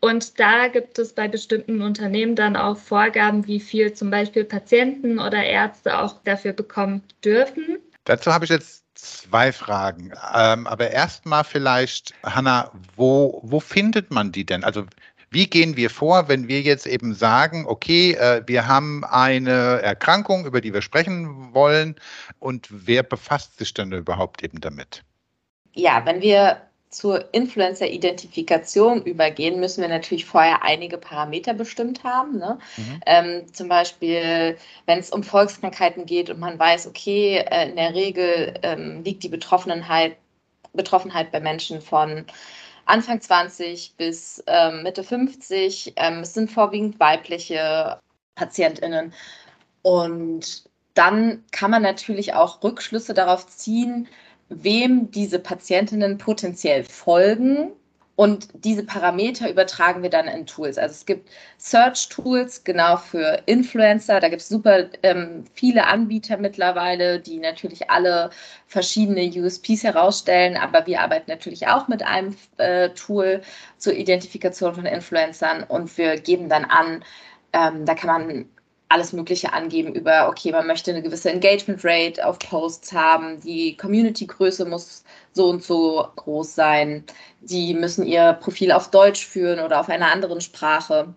Und 0.00 0.40
da 0.40 0.68
gibt 0.68 0.98
es 0.98 1.12
bei 1.12 1.28
bestimmten 1.28 1.82
Unternehmen 1.82 2.34
dann 2.34 2.56
auch 2.56 2.76
Vorgaben, 2.78 3.46
wie 3.46 3.60
viel 3.60 3.92
zum 3.92 4.10
Beispiel 4.10 4.44
Patienten 4.44 5.18
oder 5.18 5.44
Ärzte 5.44 5.98
auch 5.98 6.22
dafür 6.24 6.54
bekommen 6.54 7.02
dürfen. 7.22 7.78
Dazu 8.04 8.32
habe 8.32 8.46
ich 8.46 8.50
jetzt 8.50 8.84
zwei 8.94 9.52
Fragen. 9.52 10.12
Ähm, 10.34 10.66
aber 10.66 10.90
erstmal 10.90 11.44
vielleicht, 11.44 12.14
Hanna, 12.24 12.70
wo, 12.96 13.40
wo 13.44 13.60
findet 13.60 14.10
man 14.10 14.32
die 14.32 14.46
denn? 14.46 14.64
Also 14.64 14.86
wie 15.30 15.46
gehen 15.46 15.76
wir 15.76 15.90
vor, 15.90 16.28
wenn 16.28 16.48
wir 16.48 16.60
jetzt 16.62 16.86
eben 16.86 17.14
sagen, 17.14 17.64
okay, 17.66 18.14
äh, 18.14 18.42
wir 18.46 18.66
haben 18.66 19.04
eine 19.04 19.80
Erkrankung, 19.82 20.44
über 20.44 20.60
die 20.60 20.74
wir 20.74 20.82
sprechen 20.82 21.54
wollen 21.54 21.94
und 22.38 22.66
wer 22.70 23.02
befasst 23.02 23.58
sich 23.58 23.72
denn 23.72 23.92
überhaupt 23.92 24.42
eben 24.42 24.60
damit? 24.60 25.04
Ja, 25.72 26.04
wenn 26.04 26.20
wir 26.20 26.60
zur 26.90 27.32
Influencer-Identifikation 27.32 29.02
übergehen, 29.04 29.60
müssen 29.60 29.80
wir 29.80 29.88
natürlich 29.88 30.26
vorher 30.26 30.64
einige 30.64 30.98
Parameter 30.98 31.54
bestimmt 31.54 32.02
haben. 32.02 32.38
Ne? 32.38 32.58
Mhm. 32.76 33.00
Ähm, 33.06 33.54
zum 33.54 33.68
Beispiel, 33.68 34.58
wenn 34.86 34.98
es 34.98 35.10
um 35.10 35.22
Volkskrankheiten 35.22 36.04
geht 36.04 36.30
und 36.30 36.40
man 36.40 36.58
weiß, 36.58 36.88
okay, 36.88 37.44
äh, 37.48 37.68
in 37.68 37.76
der 37.76 37.94
Regel 37.94 38.54
ähm, 38.62 39.04
liegt 39.04 39.22
die 39.22 39.28
Betroffenheit, 39.28 40.16
Betroffenheit 40.72 41.30
bei 41.30 41.40
Menschen 41.40 41.80
von 41.80 42.26
Anfang 42.86 43.20
20 43.20 43.94
bis 43.96 44.42
ähm, 44.48 44.82
Mitte 44.82 45.04
50. 45.04 45.92
Ähm, 45.94 46.20
es 46.20 46.34
sind 46.34 46.50
vorwiegend 46.50 46.98
weibliche 46.98 48.00
PatientInnen. 48.34 49.12
Und 49.82 50.64
dann 50.94 51.44
kann 51.52 51.70
man 51.70 51.82
natürlich 51.82 52.34
auch 52.34 52.64
Rückschlüsse 52.64 53.14
darauf 53.14 53.46
ziehen, 53.46 54.08
wem 54.50 55.10
diese 55.10 55.38
Patientinnen 55.38 56.18
potenziell 56.18 56.84
folgen. 56.84 57.72
Und 58.16 58.48
diese 58.52 58.84
Parameter 58.84 59.48
übertragen 59.50 60.02
wir 60.02 60.10
dann 60.10 60.28
in 60.28 60.44
Tools. 60.44 60.76
Also 60.76 60.92
es 60.92 61.06
gibt 61.06 61.30
Search-Tools 61.56 62.64
genau 62.64 62.98
für 62.98 63.40
Influencer. 63.46 64.20
Da 64.20 64.28
gibt 64.28 64.42
es 64.42 64.48
super 64.50 64.90
ähm, 65.02 65.44
viele 65.54 65.86
Anbieter 65.86 66.36
mittlerweile, 66.36 67.18
die 67.18 67.38
natürlich 67.38 67.88
alle 67.88 68.28
verschiedene 68.66 69.22
USPs 69.22 69.84
herausstellen. 69.84 70.58
Aber 70.58 70.86
wir 70.86 71.00
arbeiten 71.00 71.30
natürlich 71.30 71.66
auch 71.68 71.88
mit 71.88 72.02
einem 72.02 72.36
äh, 72.58 72.90
Tool 72.90 73.40
zur 73.78 73.94
Identifikation 73.94 74.74
von 74.74 74.84
Influencern 74.84 75.64
und 75.64 75.96
wir 75.96 76.20
geben 76.20 76.50
dann 76.50 76.66
an, 76.66 77.02
ähm, 77.54 77.86
da 77.86 77.94
kann 77.94 78.26
man 78.26 78.48
alles 78.90 79.12
Mögliche 79.12 79.52
angeben 79.52 79.94
über, 79.94 80.28
okay, 80.28 80.50
man 80.50 80.66
möchte 80.66 80.90
eine 80.90 81.00
gewisse 81.00 81.30
Engagement 81.30 81.84
Rate 81.84 82.26
auf 82.26 82.38
Posts 82.40 82.92
haben, 82.92 83.40
die 83.40 83.76
Community-Größe 83.76 84.64
muss 84.64 85.04
so 85.32 85.48
und 85.48 85.62
so 85.62 86.08
groß 86.16 86.54
sein, 86.56 87.04
die 87.40 87.72
müssen 87.72 88.04
ihr 88.04 88.32
Profil 88.34 88.72
auf 88.72 88.90
Deutsch 88.90 89.24
führen 89.24 89.60
oder 89.60 89.78
auf 89.78 89.88
einer 89.88 90.10
anderen 90.10 90.40
Sprache. 90.40 91.14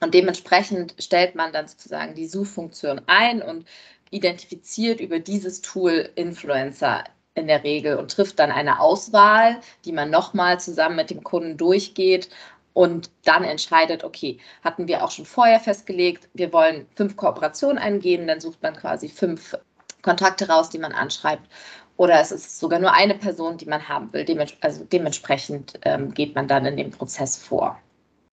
Und 0.00 0.14
dementsprechend 0.14 0.96
stellt 0.98 1.36
man 1.36 1.52
dann 1.52 1.68
sozusagen 1.68 2.14
die 2.16 2.26
Suchfunktion 2.26 3.00
ein 3.06 3.40
und 3.40 3.66
identifiziert 4.10 5.00
über 5.00 5.20
dieses 5.20 5.62
Tool 5.62 6.10
Influencer 6.16 7.04
in 7.34 7.46
der 7.46 7.62
Regel 7.64 7.96
und 7.96 8.10
trifft 8.10 8.40
dann 8.40 8.50
eine 8.50 8.80
Auswahl, 8.80 9.60
die 9.84 9.92
man 9.92 10.10
nochmal 10.10 10.60
zusammen 10.60 10.96
mit 10.96 11.10
dem 11.10 11.22
Kunden 11.22 11.56
durchgeht 11.56 12.28
und 12.74 13.10
dann 13.24 13.44
entscheidet, 13.44 14.04
okay, 14.04 14.38
hatten 14.62 14.86
wir 14.88 15.04
auch 15.04 15.10
schon 15.10 15.26
vorher 15.26 15.60
festgelegt, 15.60 16.28
wir 16.34 16.52
wollen 16.52 16.86
fünf 16.96 17.16
Kooperationen 17.16 17.78
eingehen, 17.78 18.26
dann 18.26 18.40
sucht 18.40 18.62
man 18.62 18.74
quasi 18.76 19.08
fünf 19.08 19.54
Kontakte 20.02 20.48
raus, 20.48 20.70
die 20.70 20.78
man 20.78 20.92
anschreibt. 20.92 21.48
Oder 21.96 22.20
es 22.20 22.32
ist 22.32 22.58
sogar 22.58 22.78
nur 22.78 22.92
eine 22.92 23.14
Person, 23.14 23.58
die 23.58 23.66
man 23.66 23.88
haben 23.88 24.12
will. 24.12 24.24
Dements 24.24 24.54
also 24.60 24.84
dementsprechend 24.84 25.78
ähm, 25.82 26.12
geht 26.12 26.34
man 26.34 26.48
dann 26.48 26.66
in 26.66 26.76
dem 26.76 26.90
Prozess 26.90 27.36
vor. 27.36 27.78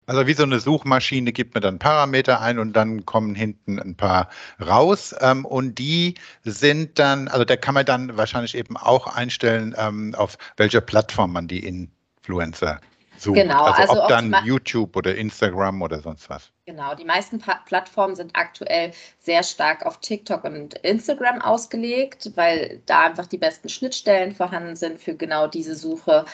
Also 0.09 0.27
wie 0.29 0.35
so 0.35 0.45
eine 0.45 0.61
Suchmaschine 0.61 1.33
gibt 1.33 1.55
man 1.55 1.63
dann 1.63 1.81
Parameter 1.81 2.41
ein 2.41 2.61
und 2.61 2.75
dann 2.75 3.05
kommen 3.07 3.35
hinten 3.35 3.81
ein 3.81 3.97
paar 3.97 4.29
raus. 4.65 5.15
Ähm, 5.21 5.45
und 5.45 5.79
die 5.79 6.15
sind 6.45 6.99
dann, 6.99 7.27
also 7.27 7.45
da 7.45 7.57
kann 7.57 7.75
man 7.75 7.87
dann 7.87 8.17
wahrscheinlich 8.17 8.55
eben 8.55 8.77
auch 8.77 9.09
einstellen, 9.09 9.75
ähm, 9.77 10.15
auf 10.15 10.39
welcher 10.57 10.81
Plattform 10.81 11.33
man 11.33 11.49
die 11.49 11.65
Influencer 11.65 12.81
sucht. 13.19 13.37
Genau, 13.37 13.65
also, 13.65 13.93
also 13.93 14.03
ob 14.03 14.09
dann 14.09 14.35
YouTube 14.45 14.97
oder 14.97 15.15
Instagram 15.15 15.83
oder 15.83 16.01
sonst 16.01 16.29
was. 16.31 16.51
Genau, 16.67 16.95
die 16.95 17.05
meisten 17.05 17.39
pa 17.39 17.61
Plattformen 17.67 18.17
sind 18.17 18.35
aktuell 18.35 18.93
sehr 19.19 19.43
stark 19.43 19.87
auf 19.87 20.01
TikTok 20.01 20.45
und 20.45 20.75
Instagram 20.79 21.41
ausgelegt, 21.41 22.33
weil 22.35 22.83
da 22.87 23.07
einfach 23.07 23.27
die 23.27 23.39
besten 23.39 23.69
Schnittstellen 23.69 24.35
vorhanden 24.35 24.77
sind 24.77 25.01
für 25.01 25.15
genau 25.15 25.47
diese 25.47 25.75
Suche. 25.75 26.25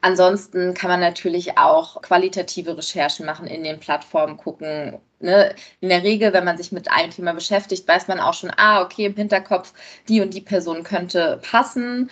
Ansonsten 0.00 0.74
kann 0.74 0.90
man 0.90 1.00
natürlich 1.00 1.58
auch 1.58 2.00
qualitative 2.02 2.76
Recherchen 2.76 3.26
machen 3.26 3.46
in 3.46 3.64
den 3.64 3.80
Plattformen, 3.80 4.36
gucken. 4.36 5.00
Ne? 5.20 5.54
In 5.80 5.88
der 5.88 6.02
Regel, 6.02 6.32
wenn 6.32 6.44
man 6.44 6.58
sich 6.58 6.70
mit 6.70 6.90
einem 6.90 7.10
Thema 7.10 7.32
beschäftigt, 7.32 7.88
weiß 7.88 8.06
man 8.06 8.20
auch 8.20 8.34
schon, 8.34 8.52
ah, 8.56 8.82
okay, 8.82 9.06
im 9.06 9.16
Hinterkopf, 9.16 9.72
die 10.08 10.20
und 10.20 10.34
die 10.34 10.42
Person 10.42 10.82
könnte 10.82 11.40
passen. 11.42 12.10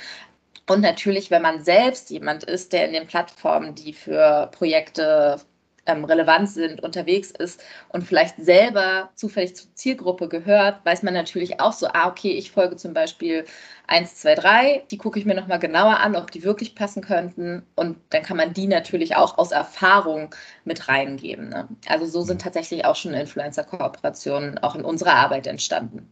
Und 0.67 0.81
natürlich, 0.81 1.31
wenn 1.31 1.43
man 1.43 1.63
selbst 1.63 2.11
jemand 2.11 2.45
ist, 2.45 2.73
der 2.73 2.87
in 2.87 2.95
den 2.95 3.07
Plattformen, 3.07 3.75
die 3.75 3.93
für 3.93 4.49
Projekte 4.53 5.41
ähm, 5.87 6.05
relevant 6.05 6.49
sind, 6.51 6.83
unterwegs 6.83 7.31
ist 7.31 7.63
und 7.91 8.03
vielleicht 8.05 8.37
selber 8.39 9.11
zufällig 9.15 9.57
zur 9.57 9.75
Zielgruppe 9.75 10.29
gehört, 10.29 10.85
weiß 10.85 11.03
man 11.03 11.15
natürlich 11.15 11.61
auch 11.61 11.73
so, 11.73 11.87
ah, 11.89 12.09
okay, 12.09 12.33
ich 12.33 12.51
folge 12.51 12.77
zum 12.77 12.95
Beispiel 12.95 13.45
1, 13.87 14.17
2, 14.17 14.35
3, 14.35 14.85
die 14.91 14.99
gucke 14.99 15.19
ich 15.19 15.27
mir 15.27 15.35
nochmal 15.35 15.59
genauer 15.59 15.99
an, 15.99 16.17
ob 16.17 16.31
die 16.31 16.43
wirklich 16.43 16.75
passen 16.75 17.03
könnten 17.03 17.67
und 17.75 17.99
dann 18.11 18.23
kann 18.23 18.37
man 18.37 18.53
die 18.55 18.67
natürlich 18.67 19.17
auch 19.17 19.39
aus 19.39 19.53
Erfahrung 19.53 20.35
mit 20.65 20.89
reingeben. 20.89 21.51
Ne? 21.51 21.69
Also 21.87 22.07
so 22.07 22.23
sind 22.23 22.41
tatsächlich 22.41 22.85
auch 22.85 22.97
schon 22.97 23.15
Influencer-Kooperationen 23.15 24.59
auch 24.59 24.75
in 24.75 24.85
unserer 24.85 25.15
Arbeit 25.15 25.47
entstanden. 25.47 26.11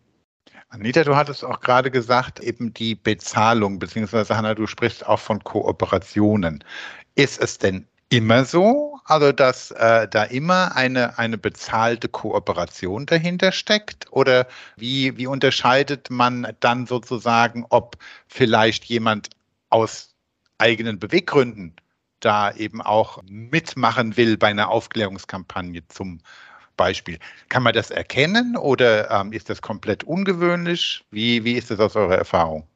Anita, 0.73 1.05
du 1.05 1.15
hattest 1.15 1.45
auch 1.45 1.61
gerade 1.61 1.91
gesagt, 1.91 2.41
eben 2.41 2.73
die 2.73 2.95
Bezahlung, 2.95 3.79
beziehungsweise 3.79 4.35
Hanna, 4.35 4.55
du 4.55 4.67
sprichst 4.67 5.07
auch 5.07 5.19
von 5.19 5.45
Kooperationen. 5.45 6.65
Ist 7.15 7.43
es 7.43 7.59
denn 7.59 7.87
immer 8.09 8.47
so, 8.47 8.99
also 9.05 9.33
dass 9.33 9.71
äh, 9.73 10.09
da 10.09 10.25
immer 10.25 10.75
eine, 10.75 11.19
eine 11.19 11.37
bezahlte 11.37 12.09
Kooperation 12.09 13.05
dahinter 13.05 13.53
steckt? 13.53 14.11
Oder 14.13 14.47
wie, 14.77 15.15
wie 15.19 15.27
unterscheidet 15.27 16.09
man 16.09 16.55
dann 16.61 16.87
sozusagen, 16.87 17.67
ob 17.69 17.99
vielleicht 18.27 18.87
jemand 18.87 19.29
aus 19.69 20.15
eigenen 20.57 20.99
Beweggründen 20.99 21.77
da 22.21 22.51
eben 22.51 22.81
auch 22.81 23.23
mitmachen 23.29 24.17
will 24.17 24.39
bei 24.39 24.49
einer 24.49 24.71
Aufklärungskampagne 24.71 25.87
zum 25.89 26.21
Beispiel. 26.77 27.19
Kann 27.49 27.63
man 27.63 27.73
das 27.75 27.91
erkennen 27.91 28.57
oder 28.57 29.11
ähm, 29.11 29.33
ist 29.33 29.51
das 29.51 29.63
komplett 29.63 30.05
ungewöhnlich? 30.05 31.05
Wie, 31.11 31.45
wie 31.45 31.53
ist 31.53 31.71
das 31.71 31.81
aus 31.81 31.97
eurer 31.97 32.17
Erfahrung? 32.17 32.67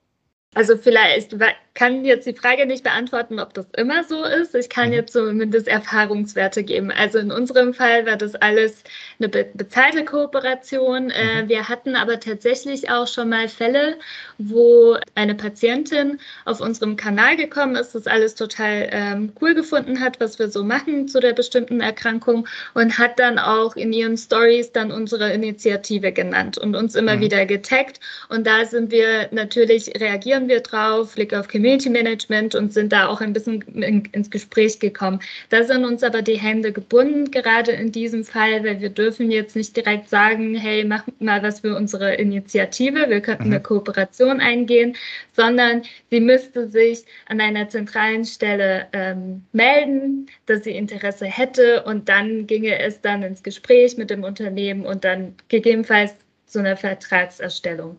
Also 0.54 0.76
vielleicht 0.76 1.38
kann 1.76 2.04
jetzt 2.04 2.26
die 2.26 2.34
Frage 2.34 2.66
nicht 2.66 2.82
beantworten, 2.82 3.38
ob 3.38 3.54
das 3.54 3.66
immer 3.76 4.02
so 4.02 4.24
ist. 4.24 4.54
Ich 4.54 4.68
kann 4.68 4.88
mhm. 4.88 4.94
jetzt 4.94 5.12
zumindest 5.12 5.68
Erfahrungswerte 5.68 6.64
geben. 6.64 6.90
Also 6.90 7.18
in 7.18 7.30
unserem 7.30 7.74
Fall 7.74 8.06
war 8.06 8.16
das 8.16 8.34
alles 8.34 8.82
eine 9.18 9.28
be 9.28 9.46
bezahlte 9.54 10.04
Kooperation. 10.04 11.10
Äh, 11.10 11.42
mhm. 11.42 11.48
wir 11.48 11.68
hatten 11.68 11.94
aber 11.94 12.18
tatsächlich 12.18 12.90
auch 12.90 13.06
schon 13.06 13.28
mal 13.28 13.48
Fälle, 13.48 13.98
wo 14.38 14.96
eine 15.14 15.34
Patientin 15.34 16.18
auf 16.46 16.60
unserem 16.60 16.96
Kanal 16.96 17.36
gekommen 17.36 17.76
ist, 17.76 17.94
das 17.94 18.06
alles 18.06 18.34
total 18.34 18.88
ähm, 18.90 19.32
cool 19.40 19.54
gefunden 19.54 20.00
hat, 20.00 20.18
was 20.18 20.38
wir 20.38 20.48
so 20.48 20.64
machen 20.64 21.08
zu 21.08 21.20
der 21.20 21.34
bestimmten 21.34 21.80
Erkrankung 21.80 22.48
und 22.72 22.98
hat 22.98 23.18
dann 23.18 23.38
auch 23.38 23.76
in 23.76 23.92
ihren 23.92 24.16
Stories 24.16 24.72
dann 24.72 24.90
unsere 24.90 25.30
Initiative 25.30 26.10
genannt 26.10 26.56
und 26.56 26.74
uns 26.74 26.94
immer 26.94 27.16
mhm. 27.16 27.20
wieder 27.20 27.44
getaggt. 27.44 28.00
Und 28.30 28.46
da 28.46 28.64
sind 28.64 28.90
wir 28.90 29.28
natürlich 29.30 29.92
reagieren 30.00 30.48
wir 30.48 30.60
drauf, 30.60 31.14
Blick 31.14 31.34
auf 31.34 31.48
Community 31.66 31.90
Management 31.90 32.54
und 32.54 32.72
sind 32.72 32.92
da 32.92 33.08
auch 33.08 33.20
ein 33.20 33.32
bisschen 33.32 33.60
in, 33.62 34.04
ins 34.12 34.30
Gespräch 34.30 34.78
gekommen. 34.78 35.18
Da 35.48 35.64
sind 35.64 35.84
uns 35.84 36.04
aber 36.04 36.22
die 36.22 36.38
Hände 36.38 36.70
gebunden, 36.70 37.32
gerade 37.32 37.72
in 37.72 37.90
diesem 37.90 38.24
Fall, 38.24 38.62
weil 38.62 38.80
wir 38.80 38.90
dürfen 38.90 39.32
jetzt 39.32 39.56
nicht 39.56 39.76
direkt 39.76 40.08
sagen, 40.08 40.54
hey, 40.54 40.84
mach 40.84 41.02
mal 41.18 41.42
was 41.42 41.60
für 41.60 41.74
unsere 41.74 42.14
Initiative, 42.14 43.10
wir 43.10 43.20
könnten 43.20 43.48
mhm. 43.48 43.54
eine 43.54 43.62
Kooperation 43.62 44.38
eingehen, 44.38 44.94
sondern 45.32 45.82
sie 46.08 46.20
müsste 46.20 46.68
sich 46.70 47.04
an 47.28 47.40
einer 47.40 47.68
zentralen 47.68 48.24
Stelle 48.24 48.86
ähm, 48.92 49.42
melden, 49.50 50.26
dass 50.46 50.62
sie 50.62 50.76
Interesse 50.76 51.26
hätte 51.26 51.82
und 51.82 52.08
dann 52.08 52.46
ginge 52.46 52.78
es 52.78 53.00
dann 53.00 53.24
ins 53.24 53.42
Gespräch 53.42 53.96
mit 53.96 54.10
dem 54.10 54.22
Unternehmen 54.22 54.86
und 54.86 55.02
dann 55.02 55.34
gegebenenfalls 55.48 56.14
zu 56.46 56.60
einer 56.60 56.76
Vertragserstellung. 56.76 57.98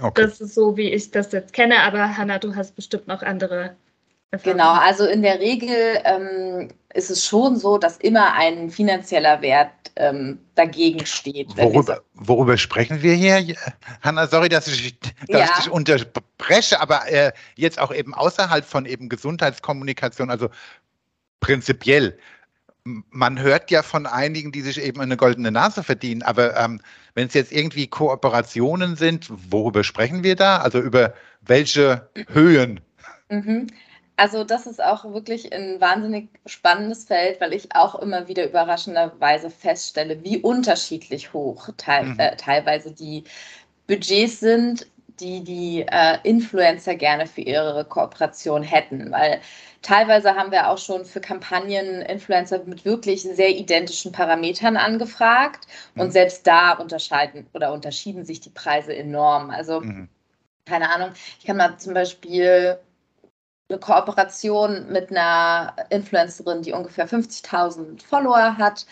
Okay. 0.00 0.22
Das 0.22 0.40
ist 0.40 0.54
so, 0.54 0.76
wie 0.76 0.90
ich 0.90 1.10
das 1.10 1.32
jetzt 1.32 1.52
kenne, 1.52 1.80
aber 1.80 2.16
Hanna, 2.16 2.38
du 2.38 2.54
hast 2.54 2.74
bestimmt 2.74 3.08
noch 3.08 3.22
andere. 3.22 3.76
Erfahrungen. 4.32 4.58
Genau, 4.58 4.72
also 4.72 5.04
in 5.04 5.20
der 5.20 5.40
Regel 5.40 6.00
ähm, 6.04 6.68
ist 6.94 7.10
es 7.10 7.24
schon 7.24 7.56
so, 7.56 7.76
dass 7.76 7.98
immer 7.98 8.32
ein 8.32 8.70
finanzieller 8.70 9.42
Wert 9.42 9.70
ähm, 9.96 10.38
dagegen 10.54 11.04
steht. 11.04 11.54
Worüber, 11.56 12.00
worüber, 12.14 12.56
sprechen 12.56 13.02
wir 13.02 13.12
hier? 13.12 13.56
Hanna, 14.00 14.26
sorry, 14.26 14.48
dass 14.48 14.66
ich, 14.68 14.98
dass 15.00 15.10
ja. 15.28 15.44
ich 15.44 15.64
dich 15.64 15.70
unterbreche, 15.70 16.80
aber 16.80 17.06
äh, 17.10 17.32
jetzt 17.56 17.78
auch 17.78 17.92
eben 17.92 18.14
außerhalb 18.14 18.64
von 18.64 18.86
eben 18.86 19.10
Gesundheitskommunikation, 19.10 20.30
also 20.30 20.48
prinzipiell, 21.40 22.18
man 22.84 23.40
hört 23.40 23.70
ja 23.70 23.82
von 23.82 24.06
einigen, 24.06 24.52
die 24.52 24.62
sich 24.62 24.80
eben 24.80 25.00
eine 25.00 25.16
goldene 25.16 25.50
Nase 25.50 25.82
verdienen, 25.82 26.22
aber 26.22 26.56
ähm, 26.56 26.80
wenn 27.14 27.28
es 27.28 27.34
jetzt 27.34 27.52
irgendwie 27.52 27.86
Kooperationen 27.86 28.96
sind, 28.96 29.28
worüber 29.50 29.84
sprechen 29.84 30.24
wir 30.24 30.36
da? 30.36 30.58
Also 30.58 30.80
über 30.80 31.14
welche 31.42 32.08
Höhen? 32.28 32.80
Mhm. 33.28 33.68
Also 34.16 34.44
das 34.44 34.66
ist 34.66 34.82
auch 34.82 35.04
wirklich 35.12 35.52
ein 35.52 35.80
wahnsinnig 35.80 36.28
spannendes 36.46 37.04
Feld, 37.04 37.40
weil 37.40 37.52
ich 37.52 37.74
auch 37.74 37.94
immer 37.96 38.28
wieder 38.28 38.46
überraschenderweise 38.46 39.50
feststelle, 39.50 40.22
wie 40.22 40.38
unterschiedlich 40.38 41.32
hoch 41.32 41.70
te 41.76 42.02
mhm. 42.02 42.18
äh, 42.18 42.36
teilweise 42.36 42.92
die 42.92 43.24
Budgets 43.86 44.40
sind 44.40 44.86
die 45.20 45.42
die 45.44 45.86
äh, 45.88 46.18
Influencer 46.22 46.94
gerne 46.94 47.26
für 47.26 47.42
ihre 47.42 47.84
Kooperation 47.84 48.62
hätten, 48.62 49.10
weil 49.10 49.40
teilweise 49.82 50.34
haben 50.34 50.50
wir 50.50 50.68
auch 50.68 50.78
schon 50.78 51.04
für 51.04 51.20
Kampagnen 51.20 52.02
Influencer 52.02 52.62
mit 52.64 52.84
wirklich 52.84 53.22
sehr 53.22 53.50
identischen 53.50 54.12
Parametern 54.12 54.76
angefragt 54.76 55.66
und 55.96 56.06
mhm. 56.08 56.10
selbst 56.12 56.46
da 56.46 56.72
unterscheiden 56.72 57.46
oder 57.54 57.72
unterschieden 57.72 58.24
sich 58.24 58.40
die 58.40 58.50
Preise 58.50 58.94
enorm. 58.94 59.50
Also 59.50 59.80
mhm. 59.80 60.08
keine 60.66 60.90
Ahnung, 60.90 61.10
ich 61.38 61.46
kann 61.46 61.56
mal 61.56 61.76
zum 61.78 61.94
Beispiel 61.94 62.78
eine 63.68 63.78
Kooperation 63.78 64.90
mit 64.92 65.10
einer 65.10 65.74
Influencerin, 65.90 66.62
die 66.62 66.72
ungefähr 66.72 67.08
50.000 67.08 68.04
Follower 68.04 68.56
hat, 68.58 68.86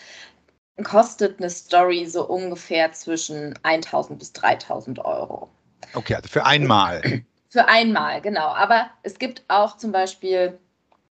kostet 0.83 1.39
eine 1.39 1.49
Story 1.49 2.05
so 2.05 2.27
ungefähr 2.27 2.91
zwischen 2.91 3.53
1.000 3.59 4.15
bis 4.15 4.31
3.000 4.33 5.03
Euro. 5.03 5.49
Okay, 5.93 6.15
also 6.15 6.29
für 6.29 6.45
einmal. 6.45 7.01
Für 7.49 7.67
einmal, 7.67 8.21
genau. 8.21 8.47
Aber 8.47 8.89
es 9.03 9.19
gibt 9.19 9.43
auch 9.49 9.75
zum 9.75 9.91
Beispiel 9.91 10.57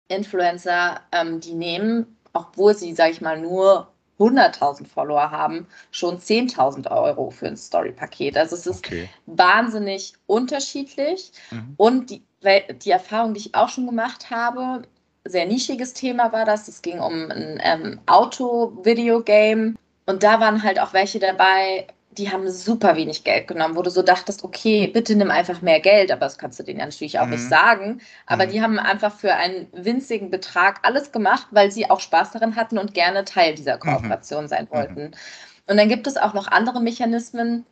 Influencer, 0.07 1.01
ähm, 1.12 1.41
die 1.41 1.53
nehmen, 1.53 2.17
obwohl 2.31 2.74
sie, 2.74 2.93
sage 2.93 3.12
ich 3.12 3.19
mal, 3.19 3.41
nur 3.41 3.91
100.000 4.19 4.88
Follower 4.88 5.31
haben, 5.31 5.67
schon 5.91 6.19
10.000 6.19 6.91
Euro 6.91 7.29
für 7.29 7.48
ein 7.48 7.57
Story-Paket. 7.57 8.38
Also 8.38 8.55
es 8.55 8.67
ist 8.67 8.79
okay. 8.79 9.09
wahnsinnig 9.25 10.13
unterschiedlich. 10.27 11.31
Mhm. 11.51 11.74
Und 11.77 12.09
die, 12.09 12.24
die 12.83 12.91
Erfahrung, 12.91 13.33
die 13.33 13.39
ich 13.41 13.55
auch 13.55 13.69
schon 13.69 13.86
gemacht 13.86 14.29
habe, 14.29 14.83
sehr 15.25 15.45
nischiges 15.45 15.93
Thema 15.93 16.31
war 16.31 16.45
das. 16.45 16.67
Es 16.67 16.81
ging 16.81 17.00
um 17.00 17.31
ein 17.31 17.59
ähm, 17.63 18.00
Auto-Videogame. 18.05 19.75
Und 20.05 20.24
da 20.24 20.39
waren 20.39 20.63
halt 20.63 20.79
auch 20.79 20.93
welche 20.93 21.19
dabei, 21.19 21.88
die 22.19 22.29
haben 22.29 22.49
super 22.51 22.95
wenig 22.97 23.23
Geld 23.23 23.47
genommen, 23.47 23.75
wo 23.75 23.81
du 23.81 23.89
so 23.89 24.01
dachtest, 24.01 24.43
okay, 24.43 24.88
bitte 24.88 25.15
nimm 25.15 25.31
einfach 25.31 25.61
mehr 25.61 25.79
Geld, 25.79 26.11
aber 26.11 26.21
das 26.21 26.38
kannst 26.38 26.59
du 26.59 26.63
denen 26.63 26.79
ja 26.79 26.85
natürlich 26.85 27.17
auch 27.17 27.25
mhm. 27.25 27.31
nicht 27.31 27.47
sagen. 27.47 28.01
Aber 28.25 28.45
mhm. 28.45 28.51
die 28.51 28.61
haben 28.61 28.77
einfach 28.77 29.13
für 29.13 29.33
einen 29.33 29.67
winzigen 29.71 30.29
Betrag 30.29 30.79
alles 30.83 31.11
gemacht, 31.13 31.47
weil 31.51 31.71
sie 31.71 31.89
auch 31.89 32.01
Spaß 32.01 32.31
daran 32.31 32.57
hatten 32.57 32.77
und 32.77 32.93
gerne 32.93 33.23
Teil 33.23 33.55
dieser 33.55 33.77
mhm. 33.77 33.79
Kooperation 33.79 34.43
mhm. 34.43 34.47
sein 34.49 34.67
wollten. 34.69 35.11
Und 35.67 35.77
dann 35.77 35.88
gibt 35.88 36.07
es 36.07 36.17
auch 36.17 36.33
noch 36.33 36.47
andere 36.47 36.81
Mechanismen, 36.81 37.65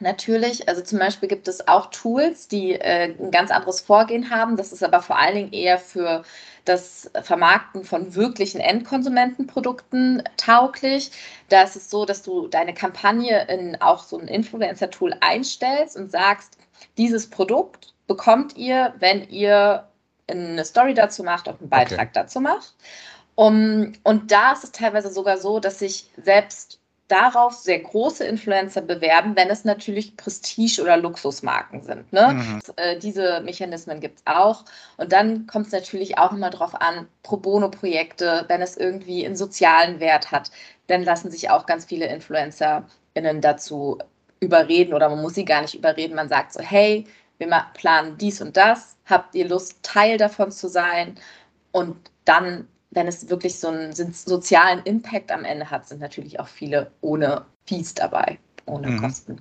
Natürlich, 0.00 0.68
also 0.68 0.82
zum 0.82 0.98
Beispiel 0.98 1.26
gibt 1.26 1.48
es 1.48 1.68
auch 1.68 1.86
Tools, 1.86 2.48
die 2.48 2.72
äh, 2.72 3.14
ein 3.18 3.30
ganz 3.30 3.50
anderes 3.50 3.80
Vorgehen 3.80 4.28
haben. 4.30 4.58
Das 4.58 4.70
ist 4.72 4.84
aber 4.84 5.00
vor 5.00 5.18
allen 5.18 5.34
Dingen 5.34 5.52
eher 5.52 5.78
für 5.78 6.22
das 6.66 7.10
Vermarkten 7.22 7.82
von 7.82 8.14
wirklichen 8.14 8.60
Endkonsumentenprodukten 8.60 10.22
tauglich. 10.36 11.12
Da 11.48 11.62
ist 11.62 11.76
es 11.76 11.88
so, 11.88 12.04
dass 12.04 12.22
du 12.22 12.46
deine 12.46 12.74
Kampagne 12.74 13.46
in 13.48 13.80
auch 13.80 14.02
so 14.02 14.18
ein 14.18 14.28
Influencer-Tool 14.28 15.14
einstellst 15.20 15.96
und 15.96 16.10
sagst, 16.10 16.58
dieses 16.98 17.30
Produkt 17.30 17.94
bekommt 18.06 18.54
ihr, 18.56 18.94
wenn 18.98 19.26
ihr 19.30 19.88
eine 20.28 20.64
Story 20.66 20.92
dazu 20.92 21.22
macht 21.22 21.48
und 21.48 21.60
einen 21.60 21.70
Beitrag 21.70 22.00
okay. 22.00 22.10
dazu 22.12 22.40
macht. 22.40 22.74
Um, 23.34 23.92
und 24.02 24.30
da 24.32 24.52
ist 24.52 24.64
es 24.64 24.72
teilweise 24.72 25.10
sogar 25.10 25.38
so, 25.38 25.60
dass 25.60 25.78
sich 25.78 26.10
selbst 26.16 26.80
darauf 27.08 27.54
sehr 27.54 27.78
große 27.78 28.24
Influencer 28.24 28.80
bewerben, 28.80 29.36
wenn 29.36 29.48
es 29.48 29.64
natürlich 29.64 30.16
Prestige- 30.16 30.82
oder 30.82 30.96
Luxusmarken 30.96 31.82
sind. 31.82 32.12
Ne? 32.12 32.34
Mhm. 32.34 32.60
Äh, 32.76 32.98
diese 32.98 33.40
Mechanismen 33.42 34.00
gibt 34.00 34.18
es 34.18 34.22
auch. 34.26 34.64
Und 34.96 35.12
dann 35.12 35.46
kommt 35.46 35.66
es 35.66 35.72
natürlich 35.72 36.18
auch 36.18 36.32
immer 36.32 36.50
darauf 36.50 36.74
an, 36.74 37.06
Pro 37.22 37.36
Bono-Projekte, 37.36 38.44
wenn 38.48 38.60
es 38.60 38.76
irgendwie 38.76 39.24
einen 39.24 39.36
sozialen 39.36 40.00
Wert 40.00 40.32
hat, 40.32 40.50
dann 40.88 41.04
lassen 41.04 41.30
sich 41.30 41.50
auch 41.50 41.66
ganz 41.66 41.84
viele 41.84 42.06
InfluencerInnen 42.06 43.40
dazu 43.40 43.98
überreden 44.40 44.92
oder 44.92 45.08
man 45.08 45.22
muss 45.22 45.34
sie 45.34 45.44
gar 45.44 45.62
nicht 45.62 45.74
überreden. 45.74 46.16
Man 46.16 46.28
sagt 46.28 46.52
so, 46.52 46.60
hey, 46.60 47.06
wir 47.38 47.48
planen 47.74 48.16
dies 48.18 48.40
und 48.40 48.56
das, 48.56 48.96
habt 49.06 49.34
ihr 49.34 49.48
Lust, 49.48 49.82
Teil 49.82 50.18
davon 50.18 50.50
zu 50.50 50.68
sein? 50.68 51.16
Und 51.72 51.96
dann 52.24 52.66
wenn 52.96 53.06
es 53.06 53.28
wirklich 53.28 53.58
so 53.58 53.68
einen 53.68 53.92
sozialen 53.92 54.82
Impact 54.84 55.30
am 55.30 55.44
Ende 55.44 55.70
hat, 55.70 55.86
sind 55.86 56.00
natürlich 56.00 56.40
auch 56.40 56.48
viele 56.48 56.90
ohne 57.02 57.44
Fees 57.66 57.94
dabei, 57.94 58.38
ohne 58.64 58.88
mhm. 58.88 59.00
Kosten. 59.00 59.40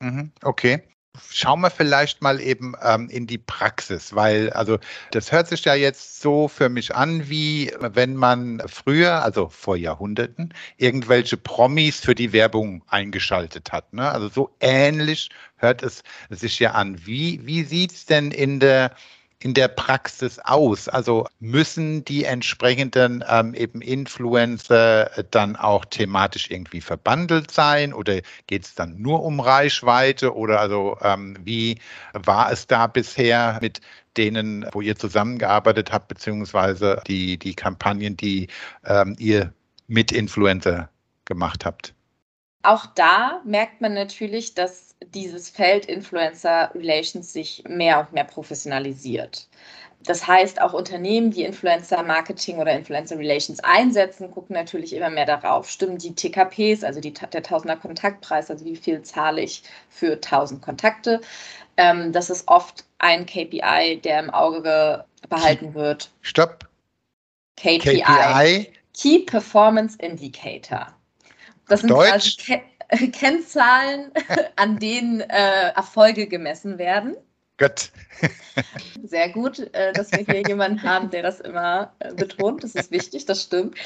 Mhm. 0.00 0.32
Okay. 0.42 0.82
Schauen 1.30 1.60
wir 1.60 1.70
vielleicht 1.70 2.22
mal 2.22 2.40
eben 2.40 2.74
ähm, 2.82 3.08
in 3.08 3.28
die 3.28 3.38
Praxis, 3.38 4.16
weil 4.16 4.50
also 4.50 4.78
das 5.12 5.30
hört 5.30 5.46
sich 5.46 5.64
ja 5.64 5.74
jetzt 5.74 6.20
so 6.20 6.48
für 6.48 6.68
mich 6.68 6.92
an, 6.96 7.28
wie 7.28 7.72
wenn 7.78 8.16
man 8.16 8.60
früher, 8.66 9.22
also 9.22 9.48
vor 9.48 9.76
Jahrhunderten, 9.76 10.52
irgendwelche 10.76 11.36
Promis 11.36 12.00
für 12.00 12.16
die 12.16 12.32
Werbung 12.32 12.82
eingeschaltet 12.88 13.70
hat. 13.70 13.92
Ne? 13.92 14.10
Also 14.10 14.28
so 14.28 14.50
ähnlich 14.58 15.28
hört 15.56 15.84
es 15.84 16.02
sich 16.30 16.58
ja 16.58 16.72
an. 16.72 17.06
Wie, 17.06 17.46
wie 17.46 17.62
sieht 17.62 17.92
es 17.92 18.06
denn 18.06 18.32
in 18.32 18.58
der 18.58 18.90
in 19.44 19.52
der 19.52 19.68
Praxis 19.68 20.38
aus? 20.38 20.88
Also 20.88 21.26
müssen 21.38 22.02
die 22.02 22.24
entsprechenden 22.24 23.22
ähm, 23.28 23.52
eben 23.52 23.82
Influencer 23.82 25.10
dann 25.30 25.54
auch 25.54 25.84
thematisch 25.84 26.50
irgendwie 26.50 26.80
verbandelt 26.80 27.50
sein 27.50 27.92
oder 27.92 28.22
geht 28.46 28.64
es 28.64 28.74
dann 28.74 28.96
nur 29.02 29.22
um 29.22 29.40
Reichweite 29.40 30.34
oder 30.34 30.60
also 30.60 30.96
ähm, 31.02 31.36
wie 31.44 31.78
war 32.14 32.50
es 32.50 32.66
da 32.66 32.86
bisher 32.86 33.58
mit 33.60 33.82
denen, 34.16 34.66
wo 34.72 34.80
ihr 34.80 34.96
zusammengearbeitet 34.96 35.92
habt, 35.92 36.08
beziehungsweise 36.08 37.02
die, 37.06 37.38
die 37.38 37.54
Kampagnen, 37.54 38.16
die 38.16 38.48
ähm, 38.86 39.14
ihr 39.18 39.52
mit 39.86 40.10
Influencer 40.10 40.88
gemacht 41.26 41.66
habt? 41.66 41.92
Auch 42.62 42.86
da 42.86 43.42
merkt 43.44 43.82
man 43.82 43.92
natürlich, 43.92 44.54
dass 44.54 44.93
dieses 45.12 45.50
Feld 45.50 45.86
Influencer 45.86 46.70
Relations 46.74 47.32
sich 47.32 47.64
mehr 47.68 48.00
und 48.00 48.12
mehr 48.12 48.24
professionalisiert. 48.24 49.48
Das 50.06 50.26
heißt, 50.26 50.60
auch 50.60 50.74
Unternehmen, 50.74 51.30
die 51.30 51.44
Influencer 51.44 52.02
Marketing 52.02 52.58
oder 52.58 52.72
Influencer 52.72 53.18
Relations 53.18 53.60
einsetzen, 53.60 54.30
gucken 54.30 54.54
natürlich 54.54 54.94
immer 54.94 55.08
mehr 55.08 55.24
darauf. 55.24 55.68
Stimmen 55.70 55.96
die 55.96 56.14
TKPs, 56.14 56.84
also 56.84 57.00
die, 57.00 57.12
der 57.12 57.42
Tausender 57.42 57.76
Kontaktpreis, 57.76 58.50
also 58.50 58.64
wie 58.66 58.76
viel 58.76 59.00
zahle 59.02 59.40
ich 59.40 59.62
für 59.88 60.14
1000 60.14 60.60
Kontakte? 60.60 61.22
Ähm, 61.78 62.12
das 62.12 62.28
ist 62.28 62.46
oft 62.48 62.84
ein 62.98 63.24
KPI, 63.24 64.00
der 64.04 64.20
im 64.20 64.30
Auge 64.30 65.04
behalten 65.28 65.72
wird. 65.74 66.10
Stopp. 66.20 66.68
KPI. 67.56 68.02
KPI. 68.02 68.72
Key 68.92 69.20
Performance 69.20 69.96
Indicator. 70.00 70.94
Das 71.68 71.80
sind 71.80 71.90
Deutsch. 71.90 72.36
quasi 72.36 72.60
Kennzahlen, 73.12 74.10
an 74.56 74.78
denen 74.78 75.20
äh, 75.20 75.70
Erfolge 75.70 76.26
gemessen 76.26 76.78
werden. 76.78 77.16
Gut. 77.58 77.90
Sehr 79.04 79.28
gut, 79.28 79.60
äh, 79.74 79.92
dass 79.92 80.10
wir 80.10 80.24
hier 80.24 80.42
jemanden 80.42 80.82
haben, 80.82 81.10
der 81.10 81.22
das 81.22 81.40
immer 81.40 81.92
äh, 82.00 82.12
betont. 82.12 82.64
Das 82.64 82.74
ist 82.74 82.90
wichtig, 82.90 83.26
das 83.26 83.42
stimmt. 83.42 83.76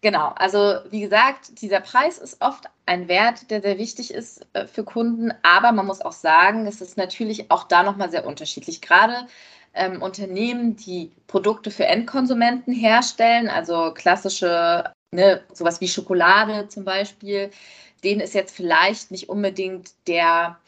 Genau, 0.00 0.34
also 0.36 0.80
wie 0.90 1.00
gesagt, 1.00 1.62
dieser 1.62 1.80
Preis 1.80 2.18
ist 2.18 2.42
oft 2.42 2.66
ein 2.84 3.08
Wert, 3.08 3.50
der 3.50 3.62
sehr 3.62 3.78
wichtig 3.78 4.12
ist 4.12 4.46
äh, 4.52 4.66
für 4.66 4.84
Kunden, 4.84 5.32
aber 5.42 5.72
man 5.72 5.86
muss 5.86 6.02
auch 6.02 6.12
sagen, 6.12 6.66
es 6.66 6.82
ist 6.82 6.98
natürlich 6.98 7.50
auch 7.50 7.64
da 7.64 7.82
nochmal 7.82 8.10
sehr 8.10 8.26
unterschiedlich. 8.26 8.82
Gerade 8.82 9.26
ähm, 9.72 10.02
Unternehmen, 10.02 10.76
die 10.76 11.10
Produkte 11.26 11.70
für 11.70 11.86
Endkonsumenten 11.86 12.74
herstellen, 12.74 13.48
also 13.48 13.92
klassische, 13.94 14.92
ne, 15.10 15.42
sowas 15.54 15.80
wie 15.80 15.88
Schokolade 15.88 16.68
zum 16.68 16.84
Beispiel, 16.84 17.50
denen 18.04 18.20
ist 18.20 18.34
jetzt 18.34 18.54
vielleicht 18.54 19.10
nicht 19.10 19.28
unbedingt 19.28 19.92
der 20.06 20.58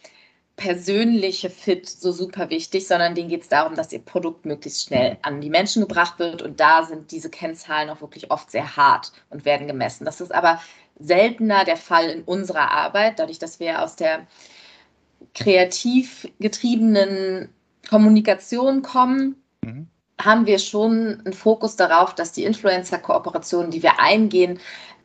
persönliche 0.57 1.51
Fit 1.51 1.89
so 1.89 2.13
super 2.13 2.49
wichtig, 2.49 2.87
sondern 2.87 3.15
denen 3.15 3.29
geht 3.29 3.43
es 3.43 3.49
darum, 3.49 3.75
dass 3.75 3.93
ihr 3.93 3.99
Produkt 3.99 4.47
möglichst 4.47 4.87
schnell 4.87 5.19
an 5.23 5.43
die 5.43 5.51
Menschen 5.51 5.83
gebracht 5.83 6.19
wird. 6.19 6.41
Und 6.41 6.61
da 6.61 6.85
sind 6.85 7.11
diese 7.11 7.29
Kennzahlen 7.29 7.91
auch 7.91 8.01
wirklich 8.01 8.31
oft 8.31 8.51
sehr 8.51 8.77
hart 8.77 9.13
und 9.29 9.45
werden 9.45 9.67
gemessen. 9.67 10.07
Das 10.07 10.21
ist 10.21 10.35
aber 10.35 10.61
seltener 10.99 11.65
der 11.65 11.77
Fall 11.77 12.09
in 12.09 12.23
unserer 12.23 12.71
Arbeit, 12.71 13.19
dadurch, 13.19 13.39
dass 13.39 13.61
wir 13.61 13.83
aus 13.83 13.97
der 13.97 14.27
kreativ 15.35 16.27
getriebenen 16.41 17.51
Kommunikation 17.89 18.83
kommen. 18.83 19.37
Mhm. 19.63 19.89
haben 20.19 20.47
wir 20.47 20.59
schon 20.59 21.21
einen 21.25 21.35
Fokus 21.35 21.77
darauf, 21.77 22.15
dass 22.15 22.33
die 22.33 22.45
Influencer-Kooperationen, 22.45 23.71
die 23.71 23.83
wir 23.83 24.01
eingehen, 24.01 24.59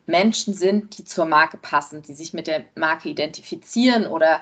Menschen 0.06 0.54
sind, 0.54 0.98
die 0.98 1.04
zur 1.04 1.26
Marke 1.26 1.56
passen, 1.56 2.02
die 2.02 2.14
sich 2.14 2.32
mit 2.32 2.46
der 2.46 2.64
Marke 2.74 3.08
identifizieren 3.08 4.06
oder 4.06 4.40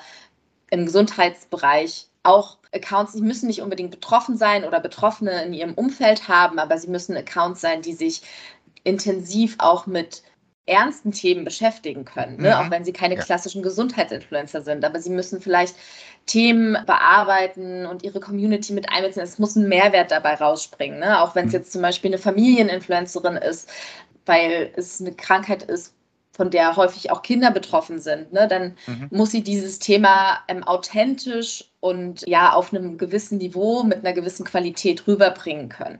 im 0.70 0.86
Gesundheitsbereich 0.86 2.06
auch 2.22 2.58
Accounts, 2.72 3.12
die 3.12 3.22
müssen 3.22 3.46
nicht 3.46 3.62
unbedingt 3.62 3.90
betroffen 3.90 4.36
sein 4.36 4.64
oder 4.64 4.80
Betroffene 4.80 5.42
in 5.44 5.52
ihrem 5.52 5.74
Umfeld 5.74 6.28
haben, 6.28 6.58
aber 6.58 6.78
sie 6.78 6.88
müssen 6.88 7.16
Accounts 7.16 7.60
sein, 7.60 7.82
die 7.82 7.94
sich 7.94 8.22
intensiv 8.84 9.56
auch 9.58 9.86
mit 9.86 10.22
ernsten 10.66 11.10
Themen 11.10 11.44
beschäftigen 11.44 12.04
können, 12.04 12.36
ne? 12.36 12.50
Mhm. 12.50 12.54
auch 12.54 12.70
wenn 12.70 12.84
sie 12.84 12.92
keine 12.92 13.16
ja. 13.16 13.22
klassischen 13.22 13.62
Gesundheitsinfluencer 13.62 14.62
sind. 14.62 14.84
Aber 14.84 15.00
sie 15.00 15.10
müssen 15.10 15.40
vielleicht 15.40 15.74
Themen 16.26 16.76
bearbeiten 16.86 17.86
und 17.86 18.04
ihre 18.04 18.20
Community 18.20 18.72
mit 18.72 18.88
einbeziehen. 18.88 19.24
Es 19.24 19.38
muss 19.38 19.56
ein 19.56 19.68
Mehrwert 19.68 20.12
dabei 20.12 20.34
rausspringen. 20.34 21.00
Ne? 21.00 21.20
Auch 21.20 21.34
wenn 21.34 21.46
es 21.46 21.52
mhm. 21.52 21.58
jetzt 21.58 21.72
zum 21.72 21.82
Beispiel 21.82 22.10
eine 22.10 22.18
Familieninfluencerin 22.18 23.36
ist, 23.36 23.68
weil 24.26 24.72
es 24.76 25.00
eine 25.00 25.12
Krankheit 25.12 25.62
ist, 25.62 25.94
von 26.32 26.50
der 26.50 26.76
häufig 26.76 27.10
auch 27.10 27.22
Kinder 27.22 27.50
betroffen 27.50 27.98
sind, 27.98 28.32
ne, 28.32 28.48
dann 28.48 28.76
mhm. 28.86 29.08
muss 29.10 29.30
sie 29.30 29.42
dieses 29.42 29.78
Thema 29.78 30.38
ähm, 30.48 30.64
authentisch 30.64 31.70
und 31.80 32.26
ja 32.26 32.52
auf 32.52 32.72
einem 32.72 32.96
gewissen 32.98 33.38
Niveau 33.38 33.82
mit 33.82 33.98
einer 33.98 34.14
gewissen 34.14 34.46
Qualität 34.46 35.06
rüberbringen 35.06 35.68
können. 35.68 35.98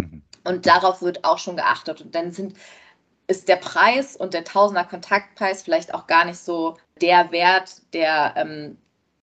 Mhm. 0.00 0.22
Und 0.44 0.66
darauf 0.66 1.02
wird 1.02 1.24
auch 1.24 1.38
schon 1.38 1.56
geachtet. 1.56 2.00
Und 2.00 2.14
dann 2.14 2.32
sind, 2.32 2.56
ist 3.26 3.48
der 3.48 3.56
Preis 3.56 4.16
und 4.16 4.34
der 4.34 4.44
Tausender 4.44 4.84
Kontaktpreis 4.84 5.62
vielleicht 5.62 5.94
auch 5.94 6.06
gar 6.06 6.24
nicht 6.24 6.38
so 6.38 6.76
der 7.00 7.30
Wert, 7.30 7.82
der 7.92 8.34
ähm, 8.36 8.78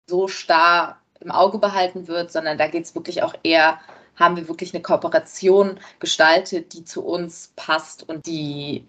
so 0.06 0.28
starr 0.28 1.00
im 1.20 1.30
Auge 1.30 1.58
behalten 1.58 2.08
wird, 2.08 2.30
sondern 2.30 2.58
da 2.58 2.68
geht 2.68 2.84
es 2.84 2.94
wirklich 2.94 3.22
auch 3.22 3.34
eher, 3.42 3.80
haben 4.16 4.36
wir 4.36 4.48
wirklich 4.48 4.74
eine 4.74 4.82
Kooperation 4.82 5.80
gestaltet, 5.98 6.72
die 6.72 6.84
zu 6.84 7.04
uns 7.04 7.52
passt 7.56 8.08
und 8.08 8.26
die 8.26 8.84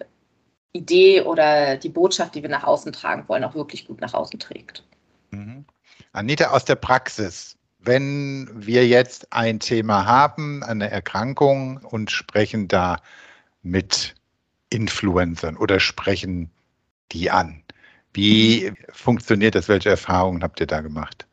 Idee 0.74 1.22
oder 1.22 1.78
die 1.78 1.90
Botschaft, 1.90 2.36
die 2.36 2.42
wir 2.42 2.50
nach 2.50 2.64
außen 2.64 2.92
tragen 2.94 3.24
wollen, 3.28 3.44
auch 3.44 3.56
wirklich 3.56 3.88
gut 3.88 4.02
nach 4.02 4.14
außen 4.14 4.40
trägt. 4.40 4.84
Mhm. 5.32 5.66
Anita, 6.12 6.50
aus 6.50 6.66
der 6.66 6.76
Praxis, 6.76 7.58
wenn 7.80 8.50
wir 8.54 8.88
jetzt 8.88 9.32
ein 9.32 9.60
Thema 9.60 10.06
haben, 10.06 10.64
eine 10.64 10.90
Erkrankung 10.90 11.78
und 11.78 12.12
sprechen 12.12 12.68
da 12.68 12.98
mit 13.62 14.16
Influencern 14.70 15.58
oder 15.58 15.80
sprechen 15.80 16.50
die 17.12 17.30
an, 17.30 17.64
wie 18.14 18.72
funktioniert 18.92 19.56
das? 19.56 19.68
Welche 19.68 19.90
Erfahrungen 19.90 20.44
habt 20.44 20.60
ihr 20.60 20.68
da 20.68 20.82
gemacht? 20.82 21.28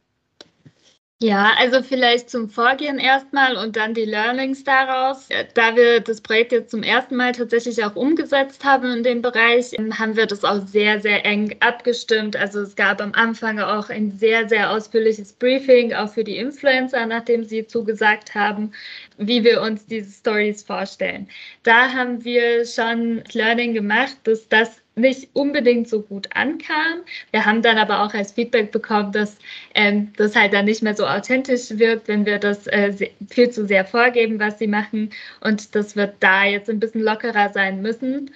Ja, 1.23 1.53
also 1.59 1.83
vielleicht 1.83 2.31
zum 2.31 2.49
Vorgehen 2.49 2.99
erstmal 2.99 3.55
und 3.57 3.77
dann 3.77 3.93
die 3.93 4.07
Learnings 4.07 4.65
daraus. 4.65 5.29
Da 5.53 5.77
wir 5.77 6.01
das 6.01 6.23
Projekt 6.23 6.51
jetzt 6.53 6.71
zum 6.71 6.83
ersten 6.83 7.15
Mal 7.15 7.33
tatsächlich 7.33 7.85
auch 7.85 7.95
umgesetzt 7.95 8.65
haben 8.65 8.91
in 8.91 9.03
dem 9.03 9.21
Bereich, 9.21 9.73
haben 9.99 10.17
wir 10.17 10.25
das 10.25 10.45
auch 10.45 10.67
sehr, 10.67 10.99
sehr 11.03 11.27
eng 11.27 11.55
abgestimmt. 11.61 12.37
Also 12.37 12.61
es 12.63 12.75
gab 12.75 13.03
am 13.03 13.13
Anfang 13.13 13.61
auch 13.61 13.91
ein 13.91 14.13
sehr, 14.13 14.49
sehr 14.49 14.71
ausführliches 14.71 15.35
Briefing, 15.35 15.93
auch 15.93 16.09
für 16.11 16.25
die 16.25 16.39
Influencer, 16.39 17.05
nachdem 17.05 17.45
sie 17.45 17.67
zugesagt 17.67 18.35
haben, 18.35 18.73
wie 19.19 19.45
wir 19.45 19.61
uns 19.61 19.85
diese 19.85 20.11
Stories 20.11 20.63
vorstellen. 20.63 21.29
Da 21.65 21.93
haben 21.93 22.25
wir 22.25 22.65
schon 22.65 23.23
Learning 23.35 23.75
gemacht, 23.75 24.17
dass 24.25 24.49
das 24.49 24.80
nicht 24.97 25.29
unbedingt 25.33 25.89
so 25.89 26.03
gut 26.03 26.29
ankam. 26.35 27.03
Wir 27.31 27.47
haben 27.47 27.63
dann 27.63 27.79
aber 27.79 28.03
auch 28.05 28.15
als 28.15 28.33
Feedback 28.33 28.73
bekommen, 28.73 29.13
dass 29.13 29.37
ähm, 29.75 30.13
das 30.17 30.37
halt 30.37 30.53
dann 30.53 30.65
nicht 30.67 30.83
mehr 30.83 30.95
so 30.95 31.07
authentisch 31.07 31.71
wirkt, 31.71 32.09
wenn 32.09 32.27
wir 32.27 32.39
das 32.39 32.67
äh, 32.69 33.11
viel 33.29 33.51
zu 33.51 33.67
sehr 33.67 33.85
vorgeben, 33.85 34.39
was 34.41 34.59
sie 34.59 34.67
machen. 34.67 35.11
Und 35.41 35.75
das 35.75 35.97
wird 35.97 36.15
da 36.21 36.45
jetzt 36.45 36.69
ein 36.71 36.81
bisschen 36.81 37.03
lockerer 37.03 37.51
sein 37.53 37.83
müssen. 37.83 38.31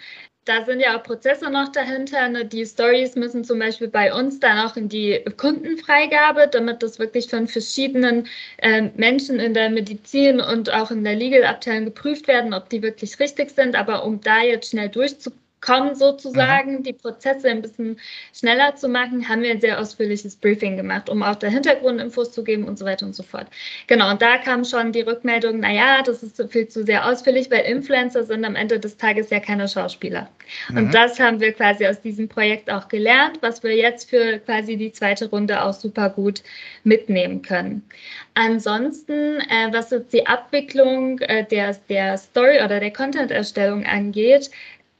Da 0.46 0.62
sind 0.66 0.80
ja 0.80 0.98
auch 0.98 1.02
Prozesse 1.02 1.50
noch 1.50 1.72
dahinter. 1.72 2.28
Ne? 2.28 2.44
Die 2.44 2.66
Stories 2.66 3.16
müssen 3.16 3.44
zum 3.44 3.58
Beispiel 3.58 3.88
bei 3.88 4.12
uns 4.12 4.40
dann 4.40 4.58
auch 4.58 4.76
in 4.76 4.90
die 4.90 5.24
Kundenfreigabe, 5.38 6.48
damit 6.52 6.82
das 6.82 6.98
wirklich 6.98 7.28
von 7.30 7.48
verschiedenen 7.48 8.26
äh, 8.58 8.90
Menschen 8.94 9.40
in 9.40 9.54
der 9.54 9.70
Medizin 9.70 10.40
und 10.40 10.70
auch 10.70 10.90
in 10.90 11.02
der 11.02 11.14
Legal-Abteilung 11.16 11.86
geprüft 11.86 12.28
werden, 12.28 12.52
ob 12.52 12.68
die 12.68 12.82
wirklich 12.82 13.18
richtig 13.20 13.52
sind. 13.52 13.74
Aber 13.74 14.04
um 14.04 14.20
da 14.20 14.42
jetzt 14.42 14.70
schnell 14.70 14.90
durchzukommen, 14.90 15.43
kommen, 15.64 15.94
sozusagen, 15.94 16.76
mhm. 16.76 16.82
die 16.82 16.92
Prozesse 16.92 17.48
ein 17.48 17.62
bisschen 17.62 17.98
schneller 18.34 18.76
zu 18.76 18.88
machen, 18.88 19.28
haben 19.28 19.42
wir 19.42 19.50
ein 19.50 19.60
sehr 19.60 19.80
ausführliches 19.80 20.36
Briefing 20.36 20.76
gemacht, 20.76 21.08
um 21.08 21.22
auch 21.22 21.36
da 21.36 21.46
Hintergrundinfos 21.46 22.32
zu 22.32 22.44
geben 22.44 22.64
und 22.64 22.78
so 22.78 22.84
weiter 22.84 23.06
und 23.06 23.14
so 23.14 23.22
fort. 23.22 23.46
Genau, 23.86 24.10
und 24.10 24.20
da 24.20 24.36
kam 24.36 24.64
schon 24.64 24.92
die 24.92 25.00
Rückmeldung, 25.00 25.60
naja, 25.60 26.02
das 26.04 26.22
ist 26.22 26.42
viel 26.50 26.68
zu 26.68 26.84
sehr 26.84 27.08
ausführlich, 27.08 27.50
weil 27.50 27.64
Influencer 27.64 28.24
sind 28.24 28.44
am 28.44 28.56
Ende 28.56 28.78
des 28.78 28.98
Tages 28.98 29.30
ja 29.30 29.40
keine 29.40 29.66
Schauspieler. 29.66 30.28
Mhm. 30.68 30.76
Und 30.76 30.94
das 30.94 31.18
haben 31.18 31.40
wir 31.40 31.52
quasi 31.52 31.86
aus 31.86 32.00
diesem 32.02 32.28
Projekt 32.28 32.70
auch 32.70 32.88
gelernt, 32.88 33.38
was 33.40 33.62
wir 33.62 33.74
jetzt 33.74 34.10
für 34.10 34.38
quasi 34.40 34.76
die 34.76 34.92
zweite 34.92 35.30
Runde 35.30 35.62
auch 35.62 35.72
super 35.72 36.10
gut 36.10 36.42
mitnehmen 36.82 37.40
können. 37.40 37.82
Ansonsten, 38.34 39.40
äh, 39.40 39.72
was 39.72 39.90
jetzt 39.90 40.12
die 40.12 40.26
Abwicklung 40.26 41.20
äh, 41.20 41.44
der, 41.46 41.74
der 41.88 42.18
Story 42.18 42.62
oder 42.62 42.80
der 42.80 42.92
Content-Erstellung 42.92 43.86
angeht, 43.86 44.50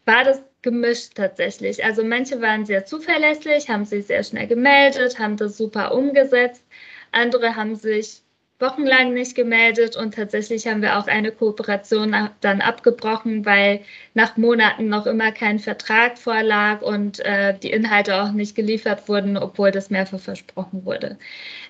war 0.07 0.24
das 0.24 0.40
gemischt 0.64 1.12
tatsächlich. 1.14 1.85
Also 1.85 2.03
manche 2.03 2.40
waren 2.40 2.64
sehr 2.64 2.85
zuverlässig, 2.87 3.68
haben 3.68 3.85
sich 3.85 4.07
sehr 4.07 4.24
schnell 4.24 4.48
gemeldet, 4.48 5.18
haben 5.18 5.37
das 5.37 5.57
super 5.57 5.94
umgesetzt. 5.94 6.64
Andere 7.12 7.55
haben 7.55 7.77
sich 7.77 8.22
wochenlang 8.59 9.12
nicht 9.12 9.35
gemeldet 9.35 9.94
und 9.96 10.14
tatsächlich 10.14 10.66
haben 10.66 10.81
wir 10.81 10.98
auch 10.98 11.07
eine 11.07 11.33
Kooperation 11.33 12.31
dann 12.40 12.61
abgebrochen, 12.61 13.44
weil 13.44 13.81
nach 14.14 14.37
Monaten 14.37 14.88
noch 14.88 15.07
immer 15.07 15.33
kein 15.33 15.59
Vertrag 15.59 16.18
vorlag 16.18 16.81
und 16.81 17.20
äh, 17.20 17.59
die 17.59 17.70
Inhalte 17.70 18.22
auch 18.22 18.33
nicht 18.33 18.55
geliefert 18.55 19.09
wurden, 19.09 19.37
obwohl 19.37 19.70
das 19.70 19.90
mehrfach 19.90 20.20
versprochen 20.20 20.85
wurde. 20.87 21.18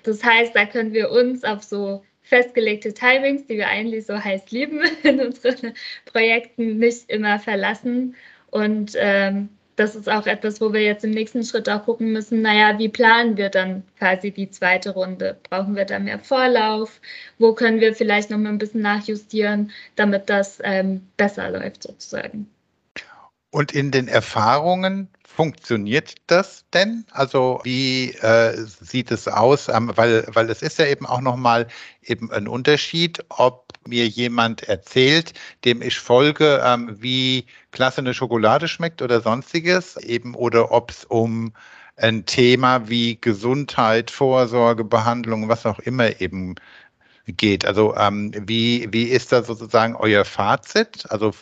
Das 0.03 0.23
heißt, 0.23 0.55
da 0.55 0.65
können 0.65 0.93
wir 0.93 1.11
uns 1.11 1.43
auf 1.43 1.63
so 1.63 2.03
festgelegte 2.21 2.93
Timings, 2.93 3.45
die 3.45 3.57
wir 3.57 3.67
eigentlich 3.67 4.05
so 4.05 4.17
heiß 4.23 4.51
lieben 4.51 4.81
in 5.03 5.19
unseren 5.19 5.73
Projekten, 6.05 6.77
nicht 6.77 7.09
immer 7.09 7.39
verlassen. 7.39 8.15
Und 8.51 8.93
ähm, 8.95 9.49
das 9.75 9.95
ist 9.95 10.09
auch 10.09 10.25
etwas, 10.25 10.61
wo 10.61 10.71
wir 10.71 10.81
jetzt 10.81 11.03
im 11.03 11.11
nächsten 11.11 11.43
Schritt 11.43 11.67
auch 11.67 11.83
gucken 11.83 12.13
müssen, 12.13 12.41
naja, 12.41 12.79
wie 12.79 12.87
planen 12.87 13.35
wir 13.35 13.49
dann 13.49 13.83
quasi 13.99 14.31
die 14.31 14.49
zweite 14.49 14.91
Runde? 14.91 15.37
Brauchen 15.49 15.75
wir 15.75 15.85
da 15.85 15.99
mehr 15.99 16.19
Vorlauf? 16.19 17.01
Wo 17.39 17.53
können 17.53 17.81
wir 17.81 17.93
vielleicht 17.93 18.29
noch 18.29 18.37
mal 18.37 18.49
ein 18.49 18.57
bisschen 18.57 18.81
nachjustieren, 18.81 19.71
damit 19.95 20.29
das 20.29 20.59
ähm, 20.63 21.05
besser 21.17 21.49
läuft 21.49 21.83
sozusagen? 21.83 22.49
Und 23.51 23.73
in 23.73 23.91
den 23.91 24.07
Erfahrungen 24.07 25.09
funktioniert 25.25 26.15
das 26.27 26.65
denn? 26.73 27.05
Also 27.11 27.59
wie 27.63 28.11
äh, 28.11 28.53
sieht 28.65 29.11
es 29.11 29.27
aus? 29.27 29.67
Ähm, 29.67 29.91
weil, 29.95 30.25
weil 30.29 30.49
es 30.49 30.61
ist 30.61 30.79
ja 30.79 30.85
eben 30.85 31.05
auch 31.05 31.21
nochmal 31.21 31.67
eben 32.01 32.31
ein 32.31 32.47
Unterschied, 32.47 33.23
ob 33.29 33.64
mir 33.87 34.07
jemand 34.07 34.63
erzählt, 34.63 35.33
dem 35.63 35.81
ich 35.81 35.99
folge, 35.99 36.61
ähm, 36.63 36.95
wie 37.01 37.45
klasse 37.71 37.99
eine 37.99 38.13
Schokolade 38.13 38.67
schmeckt 38.67 39.01
oder 39.01 39.21
sonstiges, 39.21 39.97
eben 39.97 40.35
oder 40.35 40.71
ob 40.71 40.91
es 40.91 41.05
um 41.05 41.53
ein 41.97 42.25
Thema 42.25 42.89
wie 42.89 43.19
Gesundheit, 43.19 44.11
Vorsorge, 44.11 44.83
Behandlung, 44.83 45.49
was 45.49 45.65
auch 45.65 45.79
immer 45.79 46.19
eben 46.21 46.55
geht. 47.27 47.65
Also 47.65 47.95
ähm, 47.95 48.31
wie, 48.47 48.87
wie 48.91 49.05
ist 49.05 49.31
da 49.31 49.43
sozusagen 49.43 49.95
euer 49.95 50.25
Fazit? 50.25 51.05
Also 51.11 51.33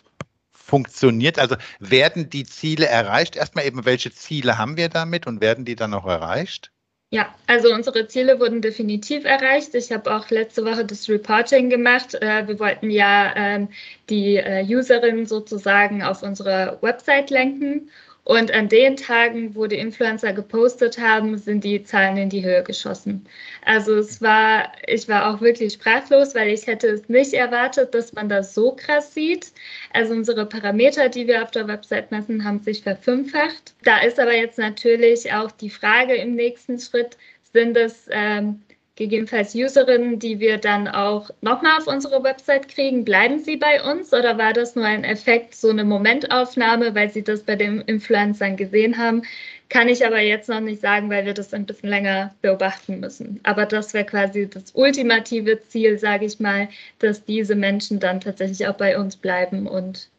funktioniert? 0.54 1.40
Also 1.40 1.56
werden 1.80 2.30
die 2.30 2.46
Ziele 2.46 2.88
erreicht? 2.88 3.36
Erstmal 3.36 3.66
eben, 3.66 3.86
welche 3.86 4.12
Ziele 4.14 4.58
haben 4.58 4.78
wir 4.78 4.90
damit 4.90 5.28
und 5.28 5.42
werden 5.42 5.66
die 5.66 5.76
dann 5.76 5.94
auch 5.94 6.06
erreicht? 6.06 6.73
Ja, 7.14 7.32
also 7.46 7.72
unsere 7.72 8.08
Ziele 8.08 8.40
wurden 8.40 8.64
definitiv 8.64 9.24
erreicht. 9.24 9.76
Ich 9.76 9.92
habe 9.92 10.12
auch 10.16 10.32
letzte 10.32 10.66
Woche 10.66 10.84
das 10.84 11.08
Reporting 11.08 11.70
gemacht. 11.70 12.16
Äh, 12.16 12.48
wir 12.48 12.60
wollten 12.60 12.90
ja 12.90 13.32
ähm, 13.36 13.70
die 14.10 14.38
äh, 14.38 14.66
Userin 14.66 15.28
sozusagen 15.28 16.02
auf 16.02 16.24
unsere 16.24 16.80
Website 16.82 17.30
lenken 17.30 17.92
und 18.26 18.52
an 18.54 18.70
den 18.70 18.96
Tagen, 18.96 19.54
wo 19.54 19.68
die 19.68 19.78
Influencer 19.78 20.32
gepostet 20.32 20.98
haben, 20.98 21.38
sind 21.38 21.64
die 21.64 21.84
Zahlen 21.84 22.16
in 22.16 22.30
die 22.30 22.44
Höhe 22.44 22.64
geschossen. 22.64 23.26
Also 23.66 23.96
es 23.96 24.22
war, 24.22 24.72
ich 24.88 25.10
war 25.10 25.30
auch 25.30 25.42
wirklich 25.42 25.74
sprachlos, 25.74 26.34
weil 26.34 26.50
ich 26.50 26.66
hätte 26.66 26.88
es 26.88 27.10
nicht 27.10 27.34
erwartet, 27.34 27.94
dass 27.94 28.14
man 28.14 28.30
das 28.30 28.54
so 28.54 28.72
krass 28.76 29.14
sieht. 29.14 29.52
Also 29.92 30.14
unsere 30.14 30.46
Parameter, 30.46 31.10
die 31.10 31.28
wir 31.28 31.44
auf 31.44 31.52
der 31.52 31.68
Website 31.68 32.12
messen, 32.12 32.46
haben 32.46 32.60
sich 32.60 32.82
verfünffacht. 32.82 33.74
Da 33.84 34.00
ist 34.02 34.20
aber 34.20 34.36
jetzt 34.36 34.58
natürlich 34.58 35.34
auch 35.34 35.52
die 35.52 35.70
Frage 35.70 36.16
im 36.16 36.36
nächsten 36.36 36.80
Schritt, 36.80 37.18
sind 37.52 37.76
es 37.76 38.08
ähm, 38.10 38.62
gegebenenfalls 38.96 39.56
Userinnen, 39.56 40.20
die 40.20 40.40
wir 40.40 40.58
dann 40.58 40.88
auch 40.88 41.32
nochmal 41.42 41.80
auf 41.80 41.88
unsere 41.88 42.24
Website 42.24 42.68
kriegen, 42.68 43.04
bleiben 43.04 43.40
sie 43.40 43.58
bei 43.58 43.82
uns 43.84 44.14
oder 44.14 44.38
war 44.38 44.54
das 44.54 44.76
nur 44.76 44.86
ein 44.86 45.04
Effekt, 45.04 45.56
so 45.56 45.70
eine 45.70 45.84
Momentaufnahme, 45.84 46.94
weil 46.94 47.10
sie 47.10 47.24
das 47.24 47.42
bei 47.44 47.56
den 47.56 47.82
Influencern 47.82 48.56
gesehen 48.56 48.98
haben? 48.98 49.24
Kann 49.70 49.90
ich 49.90 50.06
aber 50.06 50.20
jetzt 50.20 50.50
noch 50.50 50.60
nicht 50.60 50.82
sagen, 50.82 51.10
weil 51.10 51.26
wir 51.26 51.34
das 51.34 51.54
ein 51.54 51.66
bisschen 51.66 51.90
länger 51.90 52.36
beobachten 52.42 53.00
müssen. 53.00 53.40
Aber 53.42 53.66
das 53.66 53.96
wäre 53.96 54.06
quasi 54.06 54.48
das 54.48 54.72
ultimative 54.76 55.60
Ziel, 55.68 55.98
sage 55.98 56.26
ich 56.26 56.40
mal, 56.40 56.70
dass 57.00 57.26
diese 57.26 57.56
Menschen 57.56 58.00
dann 58.00 58.22
tatsächlich 58.22 58.68
auch 58.68 58.76
bei 58.76 59.00
uns 59.00 59.16
bleiben 59.16 59.66
und 59.66 60.10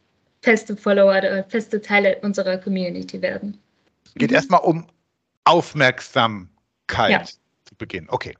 feste 0.41 0.75
Follower 0.75 1.17
oder 1.17 1.45
feste 1.45 1.81
Teile 1.81 2.17
unserer 2.21 2.57
Community 2.57 3.21
werden. 3.21 3.57
Es 4.05 4.13
geht 4.15 4.33
erstmal 4.33 4.61
um 4.61 4.85
Aufmerksamkeit 5.45 6.49
ja. 7.09 7.23
zu 7.23 7.75
Beginn. 7.77 8.07
Okay. 8.09 8.35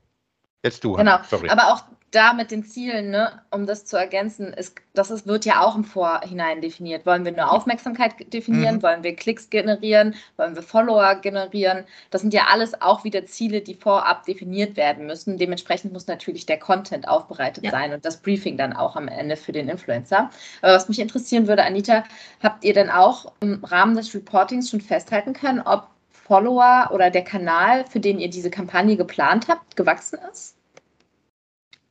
Jetzt 0.62 0.82
du. 0.84 0.94
Genau. 0.94 1.18
Sorry. 1.28 1.48
Aber 1.48 1.72
auch 1.72 1.84
da 2.16 2.32
mit 2.32 2.50
den 2.50 2.64
Zielen, 2.64 3.10
ne, 3.10 3.42
um 3.50 3.66
das 3.66 3.84
zu 3.84 3.96
ergänzen, 3.96 4.52
ist, 4.52 4.76
das 4.94 5.10
ist, 5.10 5.26
wird 5.26 5.44
ja 5.44 5.60
auch 5.60 5.76
im 5.76 5.84
Vorhinein 5.84 6.60
definiert. 6.60 7.04
Wollen 7.04 7.24
wir 7.24 7.32
nur 7.32 7.52
Aufmerksamkeit 7.52 8.32
definieren? 8.32 8.76
Mhm. 8.76 8.82
Wollen 8.82 9.02
wir 9.02 9.14
Klicks 9.14 9.50
generieren? 9.50 10.14
Wollen 10.36 10.54
wir 10.54 10.62
Follower 10.62 11.16
generieren? 11.16 11.84
Das 12.10 12.22
sind 12.22 12.32
ja 12.32 12.46
alles 12.50 12.80
auch 12.80 13.04
wieder 13.04 13.26
Ziele, 13.26 13.60
die 13.60 13.74
vorab 13.74 14.24
definiert 14.24 14.76
werden 14.76 15.06
müssen. 15.06 15.36
Dementsprechend 15.36 15.92
muss 15.92 16.06
natürlich 16.06 16.46
der 16.46 16.58
Content 16.58 17.06
aufbereitet 17.06 17.64
ja. 17.64 17.70
sein 17.70 17.92
und 17.92 18.04
das 18.04 18.18
Briefing 18.18 18.56
dann 18.56 18.72
auch 18.72 18.96
am 18.96 19.08
Ende 19.08 19.36
für 19.36 19.52
den 19.52 19.68
Influencer. 19.68 20.30
Aber 20.62 20.72
was 20.72 20.88
mich 20.88 21.00
interessieren 21.00 21.48
würde, 21.48 21.64
Anita, 21.64 22.04
habt 22.42 22.64
ihr 22.64 22.72
denn 22.72 22.88
auch 22.88 23.32
im 23.40 23.62
Rahmen 23.64 23.96
des 23.96 24.14
Reportings 24.14 24.70
schon 24.70 24.80
festhalten 24.80 25.34
können, 25.34 25.60
ob 25.60 25.88
Follower 26.26 26.90
oder 26.92 27.10
der 27.10 27.24
Kanal, 27.24 27.84
für 27.86 28.00
den 28.00 28.18
ihr 28.18 28.28
diese 28.28 28.50
Kampagne 28.50 28.96
geplant 28.96 29.48
habt, 29.48 29.76
gewachsen 29.76 30.18
ist? 30.32 30.56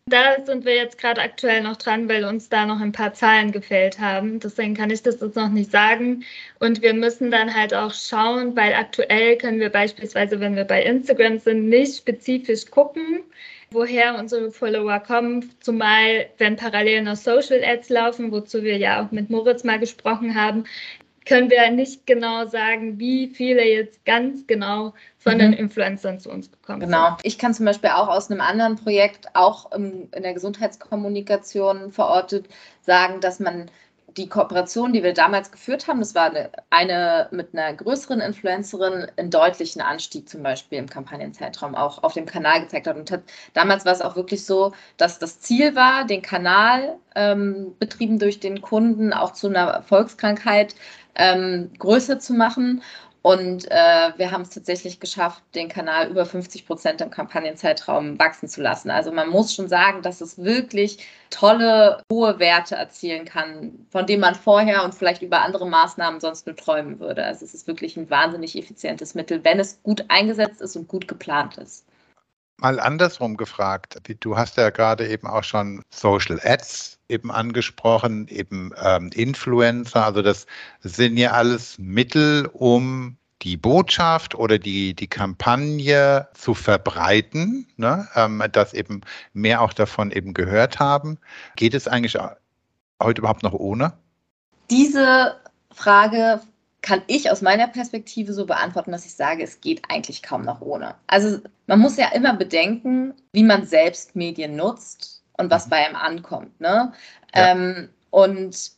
Da 0.08 0.46
sind 0.46 0.66
wir 0.66 0.76
jetzt 0.76 1.00
gerade 1.00 1.20
aktuell 1.20 1.64
noch 1.64 1.78
dran, 1.78 2.08
weil 2.08 2.26
uns 2.26 2.48
da 2.48 2.68
noch 2.68 2.80
ein 2.80 2.92
paar 2.92 3.14
Zahlen 3.14 3.52
gefehlt 3.52 4.00
haben. 4.00 4.40
Deswegen 4.40 4.76
kann 4.76 4.92
ich 4.92 5.02
das 5.02 5.20
jetzt 5.20 5.36
noch 5.36 5.50
nicht 5.50 5.72
sagen. 5.72 6.24
Und 6.60 6.84
wir 6.84 6.94
müssen 6.94 7.32
dann 7.32 7.52
halt 7.52 7.74
auch 7.74 7.92
schauen, 7.92 8.56
weil 8.56 8.76
aktuell 8.76 9.36
können 9.36 9.60
wir 9.60 9.72
beispielsweise, 9.72 10.40
wenn 10.40 10.56
wir 10.56 10.66
bei 10.66 10.84
Instagram 10.84 11.40
sind, 11.40 11.70
nicht 11.70 11.98
spezifisch 11.98 12.70
gucken, 12.70 13.24
woher 13.72 14.20
unsere 14.20 14.52
Follower 14.52 15.00
kommen, 15.00 15.52
zumal 15.60 16.28
wenn 16.38 16.56
parallel 16.56 17.02
noch 17.02 17.16
Social 17.16 17.64
Ads 17.64 17.90
laufen, 17.90 18.32
wozu 18.32 18.62
wir 18.62 18.78
ja 18.78 19.04
auch 19.04 19.12
mit 19.12 19.32
Moritz 19.32 19.64
mal 19.64 19.80
gesprochen 19.80 20.36
haben, 20.36 20.66
können 21.26 21.50
wir 21.50 21.70
nicht 21.72 22.06
genau 22.06 22.48
sagen, 22.48 23.00
wie 23.00 23.28
viele 23.28 23.64
jetzt 23.64 24.06
ganz 24.06 24.46
genau 24.48 24.94
von 25.18 25.36
mhm. 25.36 25.40
den 25.40 25.54
Influencern 25.54 26.20
zu 26.20 26.30
uns 26.30 26.52
gekommen 26.52 26.80
genau. 26.80 26.98
sind. 26.98 27.18
Genau. 27.18 27.22
Ich 27.24 27.38
kann 27.38 27.54
zum 27.54 27.66
Beispiel 27.66 27.90
auch 27.90 28.08
aus 28.08 28.30
einem 28.30 28.42
anderen 28.42 28.76
Projekt, 28.76 29.28
auch 29.34 29.72
in 29.72 30.10
der 30.12 30.34
Gesundheitskommunikation 30.34 31.92
verortet, 31.92 32.48
sagen, 32.82 33.20
dass 33.22 33.40
man 33.40 33.70
die 34.18 34.30
Kooperation, 34.30 34.94
die 34.94 35.04
wir 35.04 35.14
damals 35.14 35.52
geführt 35.52 35.88
haben, 35.88 36.00
das 36.00 36.16
war 36.16 36.30
eine, 36.30 36.50
eine, 36.70 37.28
mit 37.32 37.54
einer 37.54 37.74
größeren 37.74 38.22
Influencerin, 38.22 39.08
einen 39.18 39.30
deutlichen 39.30 39.82
Anstieg 39.82 40.30
zum 40.30 40.42
Beispiel 40.42 40.80
im 40.80 40.90
Kampagnenzeitraum 40.90 41.76
auch 41.76 42.02
auf 42.02 42.14
dem 42.14 42.26
Kanal 42.26 42.62
gezeigt 42.62 42.88
hat. 42.88 42.96
Und 42.96 43.12
hat, 43.12 43.24
damals 43.54 43.86
war 43.86 43.92
es 43.92 44.02
auch 44.02 44.16
wirklich 44.16 44.46
so, 44.46 44.74
dass 44.98 45.20
das 45.20 45.42
Ziel 45.42 45.76
war, 45.76 46.06
den 46.06 46.22
Kanal 46.22 46.98
ähm, 47.16 47.76
betrieben 47.78 48.20
durch 48.20 48.40
den 48.40 48.62
Kunden 48.62 49.12
auch 49.12 49.34
zu 49.34 49.48
einer 49.48 49.82
Volkskrankheit 49.84 50.76
ähm, 51.16 51.72
größer 51.80 52.20
zu 52.20 52.34
machen. 52.34 52.82
Und 53.26 53.66
äh, 53.72 54.12
wir 54.18 54.30
haben 54.30 54.44
es 54.44 54.52
tatsächlich 54.52 55.00
geschafft, 55.00 55.42
den 55.56 55.68
Kanal 55.68 56.10
über 56.12 56.28
50 56.28 56.68
Prozent 56.68 57.02
im 57.02 57.10
Kampagnenzeitraum 57.10 58.20
wachsen 58.20 58.48
zu 58.48 58.62
lassen. 58.62 58.92
Also 58.92 59.12
man 59.12 59.30
muss 59.30 59.56
schon 59.56 59.68
sagen, 59.68 60.04
dass 60.04 60.22
es 60.22 60.38
wirklich 60.38 61.00
tolle, 61.32 62.04
hohe 62.12 62.38
Werte 62.38 62.76
erzielen 62.76 63.26
kann, 63.26 63.88
von 63.90 64.06
denen 64.06 64.22
man 64.22 64.36
vorher 64.36 64.84
und 64.84 64.94
vielleicht 64.94 65.24
über 65.24 65.42
andere 65.42 65.68
Maßnahmen 65.68 66.20
sonst 66.20 66.46
nur 66.46 66.56
träumen 66.56 67.00
würde. 67.00 67.26
Also 67.26 67.46
es 67.46 67.56
ist 67.56 67.66
wirklich 67.66 67.98
ein 67.98 68.12
wahnsinnig 68.12 68.56
effizientes 68.56 69.16
Mittel, 69.16 69.44
wenn 69.44 69.60
es 69.60 69.82
gut 69.82 70.06
eingesetzt 70.10 70.62
ist 70.62 70.76
und 70.76 70.88
gut 70.88 71.08
geplant 71.08 71.58
ist. 71.58 71.88
Mal 72.58 72.80
andersrum 72.80 73.36
gefragt, 73.36 74.02
du 74.22 74.38
hast 74.38 74.58
ja 74.58 74.70
gerade 74.70 75.08
eben 75.08 75.28
auch 75.28 75.44
schon 75.44 75.84
Social 75.90 76.40
Ads 76.42 77.00
eben 77.10 77.32
angesprochen, 77.32 78.28
eben 78.30 78.72
ähm, 78.82 79.10
Influencer, 79.14 80.06
also 80.06 80.22
das 80.22 80.48
sind 80.80 81.18
ja 81.18 81.32
alles 81.32 81.78
Mittel, 81.78 82.50
um 82.54 83.18
die 83.42 83.58
Botschaft 83.58 84.36
oder 84.36 84.58
die, 84.58 84.96
die 84.96 85.08
Kampagne 85.08 86.28
zu 86.34 86.54
verbreiten, 86.54 87.68
ne? 87.78 88.08
ähm, 88.16 88.42
dass 88.52 88.74
eben 88.74 89.02
mehr 89.34 89.62
auch 89.62 89.74
davon 89.74 90.12
eben 90.12 90.34
gehört 90.34 90.80
haben. 90.80 91.20
Geht 91.56 91.74
es 91.74 91.88
eigentlich 91.88 92.18
heute 93.02 93.22
überhaupt 93.22 93.44
noch 93.44 93.54
ohne? 93.54 93.94
Diese 94.72 95.36
Frage 95.72 96.42
kann 96.86 97.02
ich 97.08 97.32
aus 97.32 97.42
meiner 97.42 97.68
Perspektive 97.68 98.32
so 98.32 98.46
beantworten, 98.46 98.92
dass 98.92 99.08
ich 99.08 99.16
sage, 99.16 99.44
es 99.44 99.60
geht 99.60 99.82
eigentlich 99.90 100.22
kaum 100.22 100.46
noch 100.46 100.62
ohne. 100.62 100.94
Also 101.08 101.40
man 101.66 101.80
muss 101.80 101.98
ja 101.98 102.10
immer 102.14 102.36
bedenken, 102.36 103.16
wie 103.34 103.44
man 103.44 103.66
selbst 103.66 104.16
Medien 104.16 104.56
nutzt 104.56 105.24
und 105.36 105.50
was 105.50 105.66
mhm. 105.66 105.70
bei 105.72 105.78
einem 105.78 105.96
ankommt. 105.96 106.62
Ne? 106.62 106.94
Ja. 107.34 107.52
Ähm, 107.52 107.90
und 108.12 108.72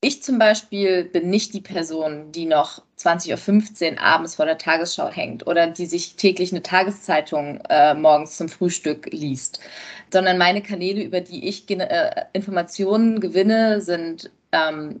ich 0.00 0.24
zum 0.24 0.40
Beispiel 0.40 1.04
bin 1.04 1.30
nicht 1.30 1.54
die 1.54 1.60
Person, 1.60 2.32
die 2.32 2.46
noch 2.46 2.82
20.15 2.98 3.92
Uhr 3.92 4.00
abends 4.00 4.34
vor 4.34 4.46
der 4.46 4.58
Tagesschau 4.58 5.08
hängt 5.08 5.46
oder 5.46 5.68
die 5.68 5.86
sich 5.86 6.16
täglich 6.16 6.50
eine 6.50 6.62
Tageszeitung 6.62 7.60
äh, 7.68 7.94
morgens 7.94 8.36
zum 8.36 8.48
Frühstück 8.48 9.06
liest, 9.12 9.60
sondern 10.12 10.36
meine 10.36 10.62
Kanäle, 10.62 11.02
über 11.02 11.20
die 11.20 11.48
ich 11.48 11.70
äh, 11.70 12.24
Informationen 12.32 13.20
gewinne, 13.20 13.80
sind 13.80 14.32
ähm, 14.50 15.00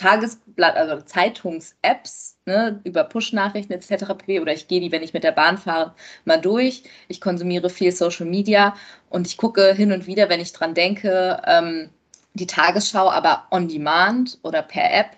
Tagesblatt, 0.00 0.76
also 0.76 1.02
Zeitungs-Apps 1.04 2.38
ne, 2.46 2.80
über 2.84 3.04
Push-Nachrichten 3.04 3.72
etc. 3.72 4.14
pp. 4.16 4.40
Oder 4.40 4.54
ich 4.54 4.66
gehe 4.66 4.80
die, 4.80 4.92
wenn 4.92 5.02
ich 5.02 5.12
mit 5.12 5.24
der 5.24 5.32
Bahn 5.32 5.58
fahre, 5.58 5.94
mal 6.24 6.40
durch. 6.40 6.84
Ich 7.08 7.20
konsumiere 7.20 7.68
viel 7.68 7.92
Social 7.92 8.26
Media 8.26 8.74
und 9.10 9.26
ich 9.26 9.36
gucke 9.36 9.74
hin 9.74 9.92
und 9.92 10.06
wieder, 10.06 10.30
wenn 10.30 10.40
ich 10.40 10.52
dran 10.52 10.74
denke, 10.74 11.42
ähm, 11.46 11.90
die 12.34 12.46
Tagesschau, 12.46 13.10
aber 13.10 13.46
on 13.50 13.68
demand 13.68 14.38
oder 14.42 14.62
per 14.62 14.90
App 14.92 15.16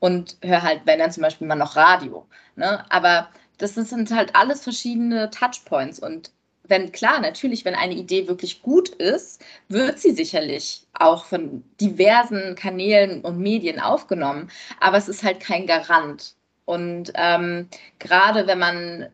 und 0.00 0.36
höre 0.42 0.62
halt, 0.62 0.82
wenn 0.84 0.98
dann 0.98 1.12
zum 1.12 1.22
Beispiel 1.22 1.46
mal 1.46 1.54
noch 1.54 1.76
Radio. 1.76 2.26
Ne? 2.56 2.84
Aber 2.90 3.28
das 3.58 3.74
sind 3.74 4.10
halt 4.10 4.36
alles 4.36 4.62
verschiedene 4.62 5.30
Touchpoints 5.30 5.98
und 5.98 6.30
wenn 6.70 6.92
klar, 6.92 7.20
natürlich, 7.20 7.64
wenn 7.64 7.74
eine 7.74 7.94
Idee 7.94 8.28
wirklich 8.28 8.62
gut 8.62 8.88
ist, 8.88 9.44
wird 9.68 9.98
sie 9.98 10.12
sicherlich 10.12 10.86
auch 10.94 11.24
von 11.24 11.64
diversen 11.80 12.54
Kanälen 12.54 13.22
und 13.22 13.38
Medien 13.38 13.80
aufgenommen, 13.80 14.50
aber 14.78 14.96
es 14.96 15.08
ist 15.08 15.24
halt 15.24 15.40
kein 15.40 15.66
Garant. 15.66 16.34
Und 16.64 17.12
ähm, 17.16 17.68
gerade 17.98 18.46
wenn 18.46 18.60
man, 18.60 19.08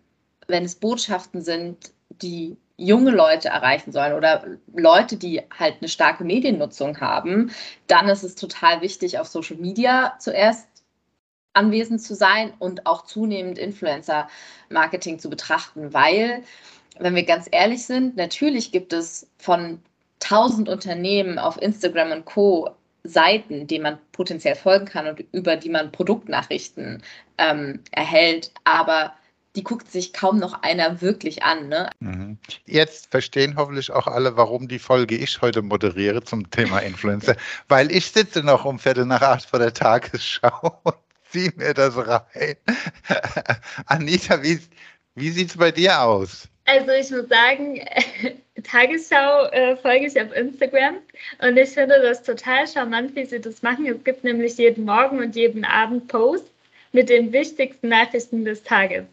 wenn 0.47 0.65
es 0.65 0.75
Botschaften 0.77 1.41
sind, 1.41 1.93
die 2.23 2.57
junge 2.77 3.11
Leute 3.11 3.49
erreichen 3.49 3.91
sollen 3.91 4.13
oder 4.13 4.45
Leute, 4.75 5.17
die 5.17 5.43
halt 5.59 5.77
eine 5.81 5.89
starke 5.89 6.25
Mediennutzung 6.25 7.01
haben, 7.01 7.51
dann 7.87 8.09
ist 8.09 8.23
es 8.23 8.35
total 8.35 8.83
wichtig, 8.83 9.19
auf 9.19 9.29
Social 9.29 9.57
Media 9.57 10.15
zuerst 10.19 10.69
anwesend 11.55 12.03
zu 12.03 12.15
sein 12.15 12.53
und 12.59 12.87
auch 12.87 13.07
zunehmend 13.07 13.59
Influencer-Marketing 13.59 15.19
zu 15.19 15.31
betrachten, 15.31 15.95
weil 15.95 16.43
wenn 16.99 17.15
wir 17.15 17.25
ganz 17.25 17.49
ehrlich 17.51 17.85
sind, 17.85 18.17
natürlich 18.17 18.73
gibt 18.73 18.93
es 18.93 19.29
von 19.39 19.81
tausend 20.21 20.69
Unternehmen 20.69 21.39
auf 21.39 21.61
Instagram 21.61 22.13
und 22.13 22.25
Co. 22.25 22.71
Seiten, 23.05 23.67
denen 23.67 23.85
man 23.85 23.99
potenziell 24.13 24.57
folgen 24.57 24.87
kann 24.87 25.07
und 25.07 25.25
über 25.33 25.57
die 25.57 25.69
man 25.69 25.93
Produktnachrichten 25.93 27.03
ähm, 27.39 27.81
erhält, 27.93 28.51
aber 28.65 29.13
die 29.55 29.65
guckt 29.65 29.91
sich 29.91 30.13
kaum 30.13 30.39
noch 30.39 30.63
einer 30.63 31.01
wirklich 31.01 31.43
an. 31.43 31.69
Ne? 31.69 31.91
Mhm. 32.01 32.39
Jetzt 32.67 33.11
verstehen 33.11 33.57
hoffentlich 33.57 33.91
auch 33.91 34.07
alle, 34.07 34.37
warum 34.37 34.69
die 34.69 34.79
Folge 34.79 35.17
ich 35.17 35.41
heute 35.41 35.63
moderiere 35.63 36.23
zum 36.23 36.51
Thema 36.51 36.81
Influencer, 36.81 37.37
weil 37.69 37.91
ich 37.91 38.11
sitze 38.11 38.43
noch 38.43 38.65
um 38.65 38.79
Viertel 38.79 39.07
nach 39.07 39.23
acht 39.23 39.49
vor 39.49 39.59
der 39.59 39.73
Tagesschau 39.73 40.79
und 40.85 40.97
ziehe 41.31 41.53
mir 41.57 41.73
das 41.73 41.97
rein. 41.97 42.57
Anita, 43.87 44.43
wie, 44.43 44.61
wie 45.15 45.31
sieht 45.31 45.51
es 45.51 45.57
bei 45.57 45.73
dir 45.73 46.03
aus? 46.03 46.49
Also 46.67 46.91
ich 46.91 47.11
muss 47.11 47.29
sagen, 47.29 47.81
Tagesschau 48.65 49.47
äh, 49.53 49.77
folge 49.77 50.07
ich 50.07 50.21
auf 50.21 50.35
Instagram 50.35 50.97
und 51.41 51.57
ich 51.57 51.71
finde 51.71 52.01
das 52.03 52.23
total 52.25 52.67
charmant, 52.67 53.15
wie 53.15 53.25
sie 53.25 53.41
das 53.41 53.63
machen. 53.63 53.87
Es 53.87 54.03
gibt 54.03 54.25
nämlich 54.25 54.59
jeden 54.59 54.85
Morgen 54.85 55.21
und 55.21 55.37
jeden 55.37 55.65
Abend 55.65 56.09
Posts 56.09 56.51
mit 56.93 57.09
den 57.09 57.33
wichtigsten 57.33 57.89
Nachrichten 57.89 58.45
des 58.45 58.65
Tages. 58.65 59.05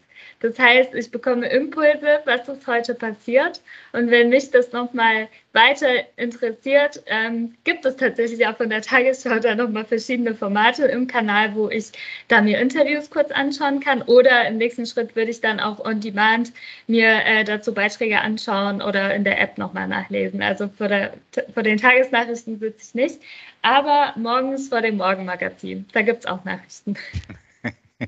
Das 0.44 0.58
heißt, 0.58 0.94
ich 0.94 1.10
bekomme 1.10 1.48
Impulse, 1.48 2.20
was 2.26 2.46
ist 2.46 2.66
heute 2.66 2.94
passiert. 2.94 3.62
Und 3.92 4.10
wenn 4.10 4.28
mich 4.28 4.50
das 4.50 4.72
nochmal 4.72 5.26
weiter 5.54 5.88
interessiert, 6.16 7.02
ähm, 7.06 7.54
gibt 7.64 7.86
es 7.86 7.96
tatsächlich 7.96 8.46
auch 8.46 8.54
von 8.58 8.68
der 8.68 8.82
Tagesschau 8.82 9.38
da 9.38 9.54
nochmal 9.54 9.86
verschiedene 9.86 10.34
Formate 10.34 10.84
im 10.84 11.06
Kanal, 11.06 11.54
wo 11.54 11.70
ich 11.70 11.92
da 12.28 12.42
mir 12.42 12.58
Interviews 12.58 13.08
kurz 13.08 13.30
anschauen 13.30 13.80
kann. 13.80 14.02
Oder 14.02 14.46
im 14.46 14.58
nächsten 14.58 14.84
Schritt 14.84 15.16
würde 15.16 15.30
ich 15.30 15.40
dann 15.40 15.60
auch 15.60 15.82
on 15.82 16.00
demand 16.00 16.52
mir 16.88 17.24
äh, 17.24 17.44
dazu 17.44 17.72
Beiträge 17.72 18.20
anschauen 18.20 18.82
oder 18.82 19.14
in 19.14 19.24
der 19.24 19.40
App 19.40 19.56
nochmal 19.56 19.88
nachlesen. 19.88 20.42
Also 20.42 20.68
vor, 20.68 20.88
der, 20.88 21.14
vor 21.54 21.62
den 21.62 21.78
Tagesnachrichten 21.78 22.58
sitze 22.58 22.84
ich 22.86 22.94
nicht, 22.94 23.20
aber 23.62 24.12
morgens 24.18 24.68
vor 24.68 24.82
dem 24.82 24.98
Morgenmagazin. 24.98 25.86
Da 25.94 26.02
gibt 26.02 26.18
es 26.18 26.26
auch 26.26 26.44
Nachrichten. 26.44 26.96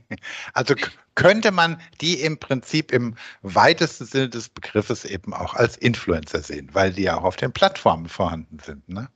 Also 0.52 0.74
könnte 1.14 1.50
man 1.50 1.80
die 2.00 2.20
im 2.20 2.38
Prinzip 2.38 2.92
im 2.92 3.14
weitesten 3.42 4.04
Sinne 4.06 4.28
des 4.28 4.48
Begriffes 4.48 5.04
eben 5.04 5.32
auch 5.35 5.54
als 5.54 5.76
Influencer 5.76 6.42
sehen, 6.42 6.70
weil 6.72 6.92
die 6.92 7.04
ja 7.04 7.16
auch 7.16 7.24
auf 7.24 7.37
den 7.37 7.52
Plattformen 7.52 8.09
vorhanden 8.09 8.59
sind. 8.59 8.88
Ne? 8.88 9.09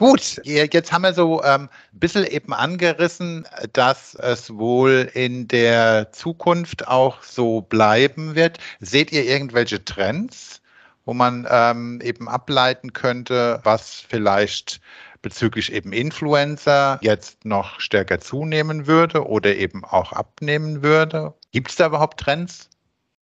Gut, 0.00 0.40
jetzt 0.44 0.92
haben 0.92 1.02
wir 1.02 1.12
so 1.12 1.42
ähm, 1.44 1.68
ein 1.92 1.98
bisschen 1.98 2.24
eben 2.24 2.54
angerissen, 2.54 3.46
dass 3.74 4.14
es 4.14 4.56
wohl 4.56 5.10
in 5.12 5.46
der 5.46 6.10
Zukunft 6.12 6.88
auch 6.88 7.22
so 7.22 7.60
bleiben 7.60 8.34
wird. 8.34 8.56
Seht 8.78 9.12
ihr 9.12 9.26
irgendwelche 9.26 9.84
Trends, 9.84 10.62
wo 11.04 11.12
man 11.12 11.46
ähm, 11.50 12.00
eben 12.02 12.28
ableiten 12.28 12.94
könnte, 12.94 13.60
was 13.62 14.00
vielleicht 14.08 14.80
bezüglich 15.22 15.72
eben 15.72 15.92
Influencer 15.92 16.98
jetzt 17.02 17.44
noch 17.44 17.80
stärker 17.80 18.20
zunehmen 18.20 18.86
würde 18.86 19.26
oder 19.26 19.54
eben 19.56 19.84
auch 19.84 20.12
abnehmen 20.12 20.82
würde? 20.82 21.34
Gibt 21.52 21.70
es 21.70 21.76
da 21.76 21.86
überhaupt 21.86 22.20
Trends? 22.20 22.68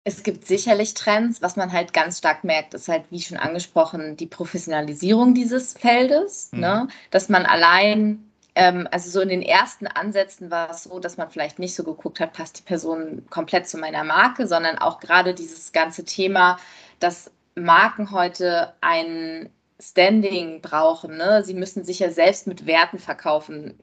Es 0.04 0.22
gibt 0.22 0.46
sicherlich 0.46 0.94
Trends. 0.94 1.42
Was 1.42 1.56
man 1.56 1.72
halt 1.72 1.92
ganz 1.92 2.18
stark 2.18 2.42
merkt, 2.42 2.74
ist 2.74 2.88
halt, 2.88 3.04
wie 3.10 3.20
schon 3.20 3.36
angesprochen, 3.36 4.16
die 4.16 4.26
Professionalisierung 4.26 5.34
dieses 5.34 5.74
Feldes. 5.74 6.50
Mhm. 6.52 6.60
Ne? 6.60 6.88
Dass 7.10 7.28
man 7.28 7.44
allein, 7.44 8.30
ähm, 8.54 8.88
also 8.90 9.10
so 9.10 9.20
in 9.20 9.28
den 9.28 9.42
ersten 9.42 9.86
Ansätzen 9.86 10.50
war 10.50 10.70
es 10.70 10.84
so, 10.84 11.00
dass 11.00 11.18
man 11.18 11.30
vielleicht 11.30 11.58
nicht 11.58 11.74
so 11.74 11.84
geguckt 11.84 12.18
hat, 12.18 12.32
passt 12.32 12.58
die 12.58 12.62
Person 12.62 13.26
komplett 13.28 13.68
zu 13.68 13.76
meiner 13.76 14.04
Marke, 14.04 14.46
sondern 14.46 14.78
auch 14.78 15.00
gerade 15.00 15.34
dieses 15.34 15.72
ganze 15.72 16.04
Thema, 16.04 16.58
dass 16.98 17.30
Marken 17.54 18.10
heute 18.10 18.72
ein 18.80 19.50
Standing 19.80 20.60
brauchen. 20.62 21.16
Ne? 21.16 21.42
Sie 21.44 21.54
müssen 21.54 21.84
sich 21.84 22.00
ja 22.00 22.10
selbst 22.10 22.46
mit 22.46 22.66
Werten 22.66 22.98
verkaufen. 22.98 23.78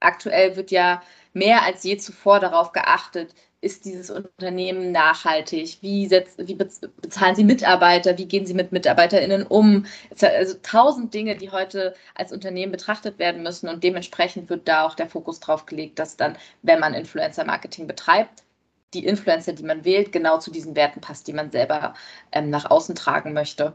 Aktuell 0.00 0.56
wird 0.56 0.70
ja 0.70 1.02
mehr 1.32 1.62
als 1.62 1.82
je 1.84 1.96
zuvor 1.96 2.40
darauf 2.40 2.72
geachtet, 2.72 3.34
ist 3.60 3.84
dieses 3.84 4.10
Unternehmen 4.10 4.92
nachhaltig? 4.92 5.78
Wie, 5.80 6.06
setzt, 6.06 6.46
wie 6.46 6.54
bezahlen 6.54 7.34
Sie 7.34 7.44
Mitarbeiter? 7.44 8.16
Wie 8.18 8.26
gehen 8.26 8.46
Sie 8.46 8.54
mit 8.54 8.70
MitarbeiterInnen 8.70 9.46
um? 9.46 9.86
Also 10.20 10.54
tausend 10.62 11.14
Dinge, 11.14 11.36
die 11.36 11.50
heute 11.50 11.94
als 12.14 12.32
Unternehmen 12.32 12.72
betrachtet 12.72 13.18
werden 13.18 13.42
müssen 13.42 13.68
und 13.68 13.82
dementsprechend 13.82 14.50
wird 14.50 14.68
da 14.68 14.86
auch 14.86 14.94
der 14.94 15.08
Fokus 15.08 15.40
drauf 15.40 15.66
gelegt, 15.66 15.98
dass 15.98 16.16
dann, 16.16 16.36
wenn 16.62 16.80
man 16.80 16.94
Influencer-Marketing 16.94 17.86
betreibt, 17.86 18.44
die 18.94 19.04
Influencer, 19.04 19.52
die 19.52 19.64
man 19.64 19.84
wählt, 19.84 20.12
genau 20.12 20.38
zu 20.38 20.50
diesen 20.50 20.76
Werten 20.76 21.00
passt, 21.00 21.26
die 21.26 21.32
man 21.32 21.50
selber 21.50 21.94
ähm, 22.32 22.50
nach 22.50 22.70
außen 22.70 22.94
tragen 22.94 23.32
möchte. 23.32 23.74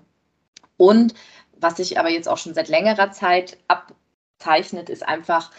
Und 0.81 1.13
was 1.59 1.77
sich 1.77 1.99
aber 1.99 2.09
jetzt 2.09 2.27
auch 2.27 2.39
schon 2.39 2.55
seit 2.55 2.67
längerer 2.67 3.11
Zeit 3.11 3.55
abzeichnet, 3.67 4.89
ist 4.89 5.07
einfach, 5.07 5.51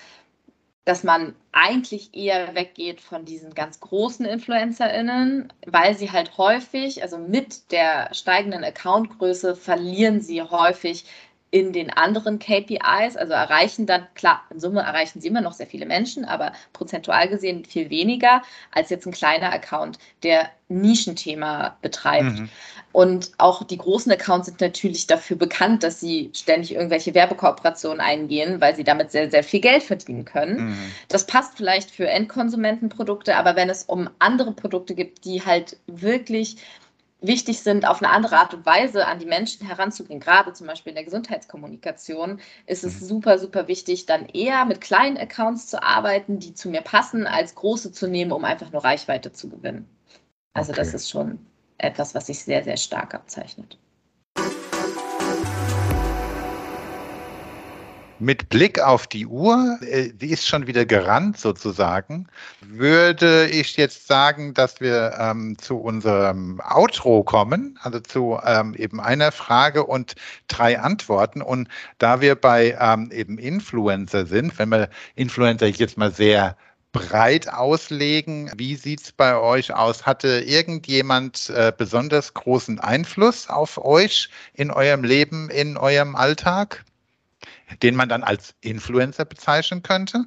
dass 0.84 1.04
man 1.04 1.36
eigentlich 1.52 2.12
eher 2.12 2.56
weggeht 2.56 3.00
von 3.00 3.24
diesen 3.24 3.54
ganz 3.54 3.78
großen 3.78 4.26
InfluencerInnen, 4.26 5.52
weil 5.64 5.96
sie 5.96 6.10
halt 6.10 6.38
häufig, 6.38 7.04
also 7.04 7.18
mit 7.18 7.70
der 7.70 8.12
steigenden 8.12 8.64
Accountgröße, 8.64 9.54
verlieren 9.54 10.20
sie 10.20 10.42
häufig 10.42 11.04
in 11.52 11.74
den 11.74 11.90
anderen 11.90 12.38
KPIs, 12.38 13.16
also 13.16 13.34
erreichen 13.34 13.84
dann, 13.84 14.06
klar, 14.14 14.42
in 14.48 14.58
Summe 14.58 14.80
erreichen 14.80 15.20
sie 15.20 15.28
immer 15.28 15.42
noch 15.42 15.52
sehr 15.52 15.66
viele 15.66 15.84
Menschen, 15.84 16.24
aber 16.24 16.52
prozentual 16.72 17.28
gesehen 17.28 17.66
viel 17.66 17.90
weniger 17.90 18.40
als 18.72 18.88
jetzt 18.88 19.06
ein 19.06 19.12
kleiner 19.12 19.52
Account, 19.52 19.98
der 20.22 20.48
Nischenthema 20.70 21.76
betreibt. 21.82 22.38
Mhm. 22.38 22.48
Und 22.92 23.32
auch 23.36 23.64
die 23.64 23.76
großen 23.76 24.10
Accounts 24.10 24.46
sind 24.46 24.62
natürlich 24.62 25.06
dafür 25.06 25.36
bekannt, 25.36 25.82
dass 25.82 26.00
sie 26.00 26.30
ständig 26.34 26.74
irgendwelche 26.74 27.12
Werbekooperationen 27.12 28.00
eingehen, 28.00 28.62
weil 28.62 28.74
sie 28.74 28.84
damit 28.84 29.10
sehr, 29.10 29.30
sehr 29.30 29.44
viel 29.44 29.60
Geld 29.60 29.82
verdienen 29.82 30.24
können. 30.24 30.70
Mhm. 30.70 30.92
Das 31.08 31.26
passt 31.26 31.58
vielleicht 31.58 31.90
für 31.90 32.08
Endkonsumentenprodukte, 32.08 33.36
aber 33.36 33.56
wenn 33.56 33.68
es 33.68 33.82
um 33.82 34.08
andere 34.18 34.52
Produkte 34.52 34.94
gibt, 34.94 35.26
die 35.26 35.44
halt 35.44 35.76
wirklich 35.86 36.56
wichtig 37.22 37.60
sind, 37.60 37.86
auf 37.86 38.02
eine 38.02 38.10
andere 38.10 38.36
Art 38.36 38.52
und 38.52 38.66
Weise 38.66 39.06
an 39.06 39.18
die 39.18 39.26
Menschen 39.26 39.66
heranzugehen, 39.66 40.20
gerade 40.20 40.52
zum 40.52 40.66
Beispiel 40.66 40.90
in 40.90 40.96
der 40.96 41.04
Gesundheitskommunikation, 41.04 42.40
ist 42.66 42.84
es 42.84 43.00
mhm. 43.00 43.06
super, 43.06 43.38
super 43.38 43.68
wichtig, 43.68 44.06
dann 44.06 44.26
eher 44.26 44.64
mit 44.64 44.80
kleinen 44.80 45.16
Accounts 45.16 45.68
zu 45.68 45.82
arbeiten, 45.82 46.38
die 46.38 46.54
zu 46.54 46.68
mir 46.68 46.82
passen, 46.82 47.26
als 47.26 47.54
große 47.54 47.92
zu 47.92 48.08
nehmen, 48.08 48.32
um 48.32 48.44
einfach 48.44 48.72
nur 48.72 48.84
Reichweite 48.84 49.32
zu 49.32 49.48
gewinnen. 49.48 49.88
Also 50.52 50.72
okay. 50.72 50.80
das 50.80 50.94
ist 50.94 51.08
schon 51.08 51.38
etwas, 51.78 52.14
was 52.14 52.26
sich 52.26 52.44
sehr, 52.44 52.62
sehr 52.64 52.76
stark 52.76 53.14
abzeichnet. 53.14 53.78
Mit 58.22 58.50
Blick 58.50 58.78
auf 58.78 59.08
die 59.08 59.26
Uhr, 59.26 59.78
äh, 59.80 60.10
die 60.12 60.30
ist 60.30 60.46
schon 60.46 60.68
wieder 60.68 60.86
gerannt 60.86 61.38
sozusagen, 61.38 62.28
würde 62.60 63.48
ich 63.48 63.76
jetzt 63.76 64.06
sagen, 64.06 64.54
dass 64.54 64.80
wir 64.80 65.16
ähm, 65.18 65.58
zu 65.58 65.76
unserem 65.78 66.60
Outro 66.60 67.24
kommen, 67.24 67.80
also 67.82 67.98
zu 67.98 68.38
ähm, 68.44 68.74
eben 68.74 69.00
einer 69.00 69.32
Frage 69.32 69.82
und 69.84 70.14
drei 70.46 70.78
Antworten. 70.78 71.42
Und 71.42 71.66
da 71.98 72.20
wir 72.20 72.36
bei 72.36 72.78
ähm, 72.80 73.10
eben 73.10 73.38
Influencer 73.38 74.24
sind, 74.24 74.56
wenn 74.56 74.68
wir 74.68 74.88
Influencer 75.16 75.66
jetzt 75.66 75.98
mal 75.98 76.12
sehr 76.12 76.56
breit 76.92 77.52
auslegen. 77.52 78.52
Wie 78.56 78.76
sieht 78.76 79.02
es 79.02 79.10
bei 79.10 79.36
euch 79.36 79.74
aus? 79.74 80.06
Hatte 80.06 80.44
irgendjemand 80.46 81.50
äh, 81.50 81.72
besonders 81.76 82.34
großen 82.34 82.78
Einfluss 82.78 83.48
auf 83.48 83.84
euch 83.84 84.28
in 84.54 84.70
eurem 84.70 85.02
Leben, 85.02 85.50
in 85.50 85.76
eurem 85.76 86.14
Alltag? 86.14 86.84
Den 87.82 87.96
man 87.96 88.08
dann 88.08 88.22
als 88.22 88.54
Influencer 88.60 89.24
bezeichnen 89.24 89.82
könnte? 89.82 90.24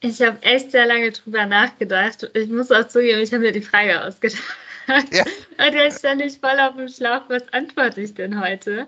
Ich 0.00 0.20
habe 0.20 0.42
echt 0.42 0.70
sehr 0.70 0.86
lange 0.86 1.12
drüber 1.12 1.46
nachgedacht. 1.46 2.30
Ich 2.34 2.48
muss 2.48 2.70
auch 2.70 2.86
zugeben, 2.88 3.20
ich 3.20 3.32
habe 3.32 3.42
mir 3.42 3.52
die 3.52 3.62
Frage 3.62 4.04
ausgedacht. 4.04 4.42
Ja. 5.12 5.24
Und 5.66 5.74
jetzt 5.74 6.00
stand 6.00 6.20
ich 6.20 6.38
voll 6.38 6.58
auf 6.60 6.76
dem 6.76 6.88
Schlauch. 6.88 7.22
Was 7.28 7.50
antworte 7.52 8.02
ich 8.02 8.12
denn 8.12 8.38
heute? 8.38 8.86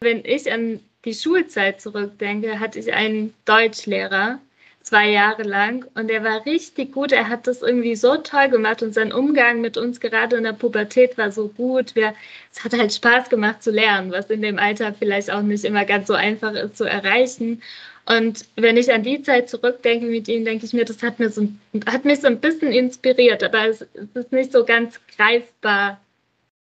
Wenn 0.00 0.24
ich 0.24 0.50
an 0.50 0.80
die 1.04 1.14
Schulzeit 1.14 1.80
zurückdenke, 1.80 2.58
hatte 2.58 2.80
ich 2.80 2.92
einen 2.92 3.32
Deutschlehrer, 3.44 4.40
zwei 4.82 5.10
Jahre 5.10 5.42
lang. 5.42 5.86
Und 5.94 6.10
er 6.10 6.24
war 6.24 6.44
richtig 6.46 6.92
gut. 6.92 7.12
Er 7.12 7.28
hat 7.28 7.46
das 7.46 7.62
irgendwie 7.62 7.96
so 7.96 8.16
toll 8.16 8.48
gemacht 8.48 8.82
und 8.82 8.94
sein 8.94 9.12
Umgang 9.12 9.60
mit 9.60 9.76
uns 9.76 10.00
gerade 10.00 10.36
in 10.36 10.44
der 10.44 10.52
Pubertät 10.52 11.16
war 11.18 11.30
so 11.32 11.48
gut. 11.48 11.94
Wir, 11.94 12.14
es 12.52 12.64
hat 12.64 12.72
halt 12.72 12.92
Spaß 12.92 13.28
gemacht 13.28 13.62
zu 13.62 13.70
lernen, 13.70 14.12
was 14.12 14.30
in 14.30 14.42
dem 14.42 14.58
Alter 14.58 14.94
vielleicht 14.94 15.30
auch 15.30 15.42
nicht 15.42 15.64
immer 15.64 15.84
ganz 15.84 16.08
so 16.08 16.14
einfach 16.14 16.52
ist 16.54 16.76
zu 16.76 16.84
erreichen. 16.84 17.62
Und 18.04 18.46
wenn 18.56 18.76
ich 18.76 18.92
an 18.92 19.04
die 19.04 19.22
Zeit 19.22 19.48
zurückdenke 19.48 20.06
mit 20.06 20.26
ihm, 20.28 20.44
denke 20.44 20.66
ich 20.66 20.72
mir, 20.72 20.84
das 20.84 21.02
hat, 21.02 21.20
mir 21.20 21.30
so, 21.30 21.48
hat 21.86 22.04
mich 22.04 22.20
so 22.20 22.26
ein 22.26 22.40
bisschen 22.40 22.72
inspiriert, 22.72 23.44
aber 23.44 23.68
es, 23.68 23.82
es 23.94 24.08
ist 24.14 24.32
nicht 24.32 24.52
so 24.52 24.64
ganz 24.64 24.98
greifbar, 25.16 26.00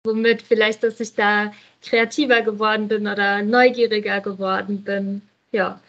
womit 0.03 0.43
vielleicht, 0.43 0.83
dass 0.83 0.99
ich 0.99 1.15
da 1.15 1.51
kreativer 1.81 2.41
geworden 2.41 2.87
bin 2.87 3.07
oder 3.07 3.41
neugieriger 3.41 4.21
geworden 4.21 4.83
bin. 4.83 5.23
Ja. 5.51 5.79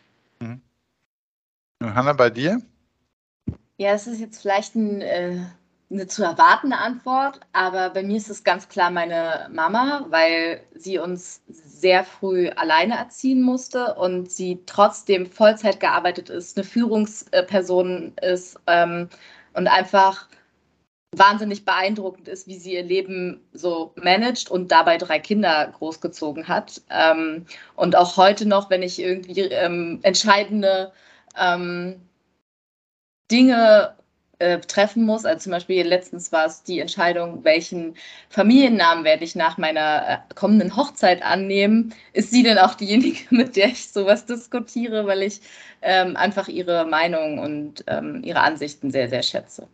Mhm. 0.41 0.63
Hanna, 1.83 2.13
bei 2.13 2.31
dir? 2.31 2.61
Ja, 3.79 3.93
es 3.93 4.07
ist 4.07 4.21
jetzt 4.21 4.41
vielleicht 4.41 4.75
ein, 4.75 5.03
äh, 5.03 5.39
eine 5.91 6.07
zu 6.07 6.25
erwartende 6.25 6.79
Antwort, 6.79 7.41
aber 7.53 7.91
bei 7.91 8.03
mir 8.03 8.17
ist 8.17 8.31
es 8.31 8.43
ganz 8.43 8.69
klar 8.69 8.91
meine 8.91 9.49
Mama, 9.53 10.07
weil 10.09 10.63
sie 10.75 10.99
uns 10.99 11.43
sehr 11.49 12.05
früh 12.05 12.49
alleine 12.49 12.97
erziehen 12.97 13.43
musste 13.43 13.95
und 13.95 14.33
sie 14.33 14.63
trotzdem 14.67 15.27
Vollzeit 15.27 15.79
gearbeitet 15.79 16.31
ist, 16.31 16.57
eine 16.57 16.65
Führungsperson 16.65 18.15
ist 18.23 18.59
ähm, 18.67 19.09
und 19.53 19.69
einfach 19.69 20.29
wahnsinnig 21.15 21.65
beeindruckend 21.65 22.29
ist, 22.29 22.47
wie 22.47 22.59
sie 22.59 22.75
ihr 22.75 22.83
Leben 22.83 23.41
so 23.53 23.93
managt 23.97 24.51
und 24.51 24.73
dabei 24.73 24.99
drei 24.99 25.19
Kinder 25.19 25.73
großgezogen 25.79 26.49
hat. 26.49 26.83
Ähm, 26.91 27.47
und 27.75 27.97
auch 27.97 28.17
heute 28.17 28.47
noch, 28.47 28.71
wenn 28.71 28.83
ich 28.83 28.99
irgendwie 28.99 29.43
ähm, 29.43 30.01
entscheidende 30.03 30.93
ähm, 31.39 32.01
Dinge 33.31 33.97
äh, 34.39 34.59
treffen 34.61 35.05
muss. 35.05 35.25
Also 35.25 35.45
zum 35.45 35.53
Beispiel 35.53 35.87
letztens 35.87 36.33
war 36.33 36.47
es 36.47 36.63
die 36.63 36.81
Entscheidung, 36.81 37.45
welchen 37.45 37.97
Familiennamen 38.29 39.05
werde 39.05 39.25
ich 39.25 39.35
nach 39.35 39.59
meiner 39.59 40.09
äh, 40.09 40.35
kommenden 40.35 40.77
Hochzeit 40.77 41.23
annehmen. 41.23 41.95
Ist 42.13 42.31
sie 42.31 42.43
denn 42.43 42.59
auch 42.59 42.75
diejenige, 42.75 43.21
mit 43.31 43.57
der 43.57 43.69
ich 43.69 43.89
sowas 43.91 44.27
diskutiere, 44.27 45.07
weil 45.07 45.23
ich 45.23 45.41
ähm, 45.83 46.17
einfach 46.17 46.49
ihre 46.49 46.87
Meinung 46.87 47.39
und 47.39 47.85
ähm, 47.87 48.23
ihre 48.25 48.41
Ansichten 48.41 48.91
sehr, 48.91 49.09
sehr 49.09 49.23
schätze. 49.23 49.69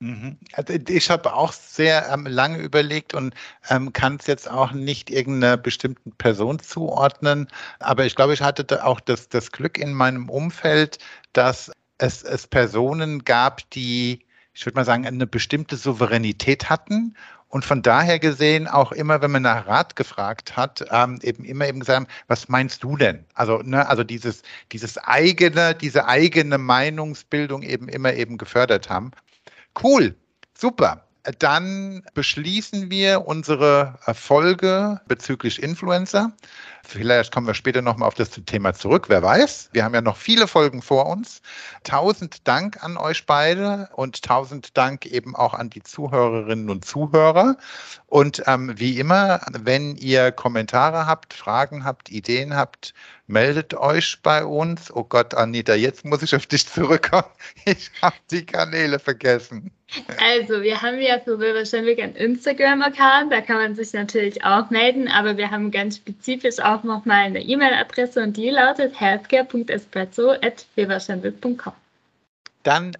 Mhm. 0.00 0.38
Also 0.52 0.74
ich 0.88 1.10
habe 1.10 1.32
auch 1.32 1.52
sehr 1.52 2.08
ähm, 2.12 2.26
lange 2.26 2.58
überlegt 2.58 3.14
und 3.14 3.34
ähm, 3.70 3.92
kann 3.92 4.16
es 4.16 4.26
jetzt 4.26 4.50
auch 4.50 4.72
nicht 4.72 5.10
irgendeiner 5.10 5.56
bestimmten 5.56 6.12
Person 6.12 6.58
zuordnen. 6.58 7.48
Aber 7.78 8.04
ich 8.04 8.14
glaube, 8.14 8.34
ich 8.34 8.42
hatte 8.42 8.84
auch 8.84 9.00
das, 9.00 9.28
das 9.28 9.52
Glück 9.52 9.78
in 9.78 9.94
meinem 9.94 10.28
Umfeld, 10.28 10.98
dass 11.32 11.70
es, 11.98 12.22
es 12.22 12.46
Personen 12.46 13.24
gab, 13.24 13.68
die, 13.70 14.26
ich 14.52 14.66
würde 14.66 14.76
mal 14.76 14.84
sagen, 14.84 15.06
eine 15.06 15.26
bestimmte 15.26 15.76
Souveränität 15.76 16.68
hatten 16.68 17.14
und 17.54 17.64
von 17.64 17.82
daher 17.82 18.18
gesehen 18.18 18.66
auch 18.66 18.90
immer, 18.90 19.22
wenn 19.22 19.30
man 19.30 19.42
nach 19.42 19.68
Rat 19.68 19.94
gefragt 19.94 20.56
hat, 20.56 20.84
ähm, 20.90 21.20
eben 21.22 21.44
immer 21.44 21.68
eben 21.68 21.78
gesagt, 21.78 22.10
was 22.26 22.48
meinst 22.48 22.82
du 22.82 22.96
denn? 22.96 23.24
Also, 23.34 23.58
ne, 23.58 23.88
also 23.88 24.02
dieses, 24.02 24.42
dieses 24.72 24.98
eigene, 24.98 25.72
diese 25.76 26.06
eigene 26.08 26.58
Meinungsbildung 26.58 27.62
eben 27.62 27.88
immer 27.88 28.12
eben 28.14 28.38
gefördert 28.38 28.90
haben. 28.90 29.12
Cool, 29.82 30.14
super. 30.56 31.06
Dann 31.38 32.02
beschließen 32.12 32.90
wir 32.90 33.26
unsere 33.26 33.98
Folge 34.12 35.00
bezüglich 35.08 35.62
Influencer. 35.62 36.32
Vielleicht 36.86 37.32
kommen 37.32 37.46
wir 37.46 37.54
später 37.54 37.82
nochmal 37.82 38.06
auf 38.06 38.14
das 38.14 38.30
Thema 38.30 38.74
zurück, 38.74 39.06
wer 39.08 39.22
weiß. 39.22 39.70
Wir 39.72 39.84
haben 39.84 39.94
ja 39.94 40.02
noch 40.02 40.16
viele 40.16 40.46
Folgen 40.46 40.82
vor 40.82 41.06
uns. 41.06 41.40
Tausend 41.82 42.46
Dank 42.46 42.82
an 42.84 42.96
euch 42.96 43.26
beide 43.26 43.88
und 43.96 44.22
tausend 44.22 44.76
Dank 44.76 45.06
eben 45.06 45.34
auch 45.34 45.54
an 45.54 45.70
die 45.70 45.82
Zuhörerinnen 45.82 46.68
und 46.70 46.84
Zuhörer. 46.84 47.56
Und 48.06 48.42
ähm, 48.46 48.74
wie 48.76 48.98
immer, 48.98 49.40
wenn 49.50 49.96
ihr 49.96 50.30
Kommentare 50.30 51.06
habt, 51.06 51.34
Fragen 51.34 51.84
habt, 51.84 52.10
Ideen 52.10 52.54
habt, 52.54 52.94
meldet 53.26 53.74
euch 53.74 54.18
bei 54.22 54.44
uns. 54.44 54.94
Oh 54.94 55.04
Gott, 55.04 55.34
Anita, 55.34 55.74
jetzt 55.74 56.04
muss 56.04 56.22
ich 56.22 56.34
auf 56.34 56.46
dich 56.46 56.66
zurückkommen. 56.66 57.24
Ich 57.66 57.90
habe 58.02 58.16
die 58.30 58.44
Kanäle 58.44 58.98
vergessen. 58.98 59.70
Also, 60.18 60.62
wir 60.62 60.82
haben 60.82 61.00
ja 61.00 61.18
für 61.20 61.38
Wilberständig 61.38 62.02
einen 62.02 62.16
Instagram-Account, 62.16 63.32
da 63.32 63.40
kann 63.40 63.56
man 63.56 63.74
sich 63.74 63.92
natürlich 63.92 64.42
auch 64.44 64.68
melden, 64.70 65.08
aber 65.08 65.36
wir 65.36 65.50
haben 65.50 65.70
ganz 65.70 65.96
spezifisch 65.96 66.58
auch 66.58 66.73
nochmal 66.82 67.26
eine 67.26 67.40
E-Mail-Adresse 67.40 68.20
und 68.22 68.36
die 68.36 68.50
lautet 68.50 68.98
healthcare.espresso.wilberständig.com. 68.98 71.72
Dann 72.64 72.96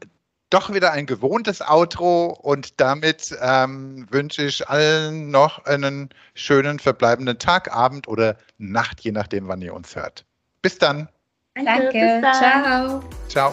doch 0.50 0.72
wieder 0.72 0.92
ein 0.92 1.06
gewohntes 1.06 1.60
Outro 1.60 2.38
und 2.42 2.80
damit 2.80 3.36
ähm, 3.40 4.06
wünsche 4.10 4.44
ich 4.44 4.68
allen 4.68 5.32
noch 5.32 5.64
einen 5.64 6.10
schönen 6.34 6.78
verbleibenden 6.78 7.36
Tag, 7.38 7.74
Abend 7.74 8.06
oder 8.06 8.36
Nacht, 8.58 9.00
je 9.00 9.10
nachdem, 9.10 9.48
wann 9.48 9.62
ihr 9.62 9.74
uns 9.74 9.96
hört. 9.96 10.24
Bis 10.62 10.78
dann. 10.78 11.08
Danke. 11.54 11.90
Danke. 11.92 12.22
Ciao. 12.38 13.02
Ciao. 13.28 13.52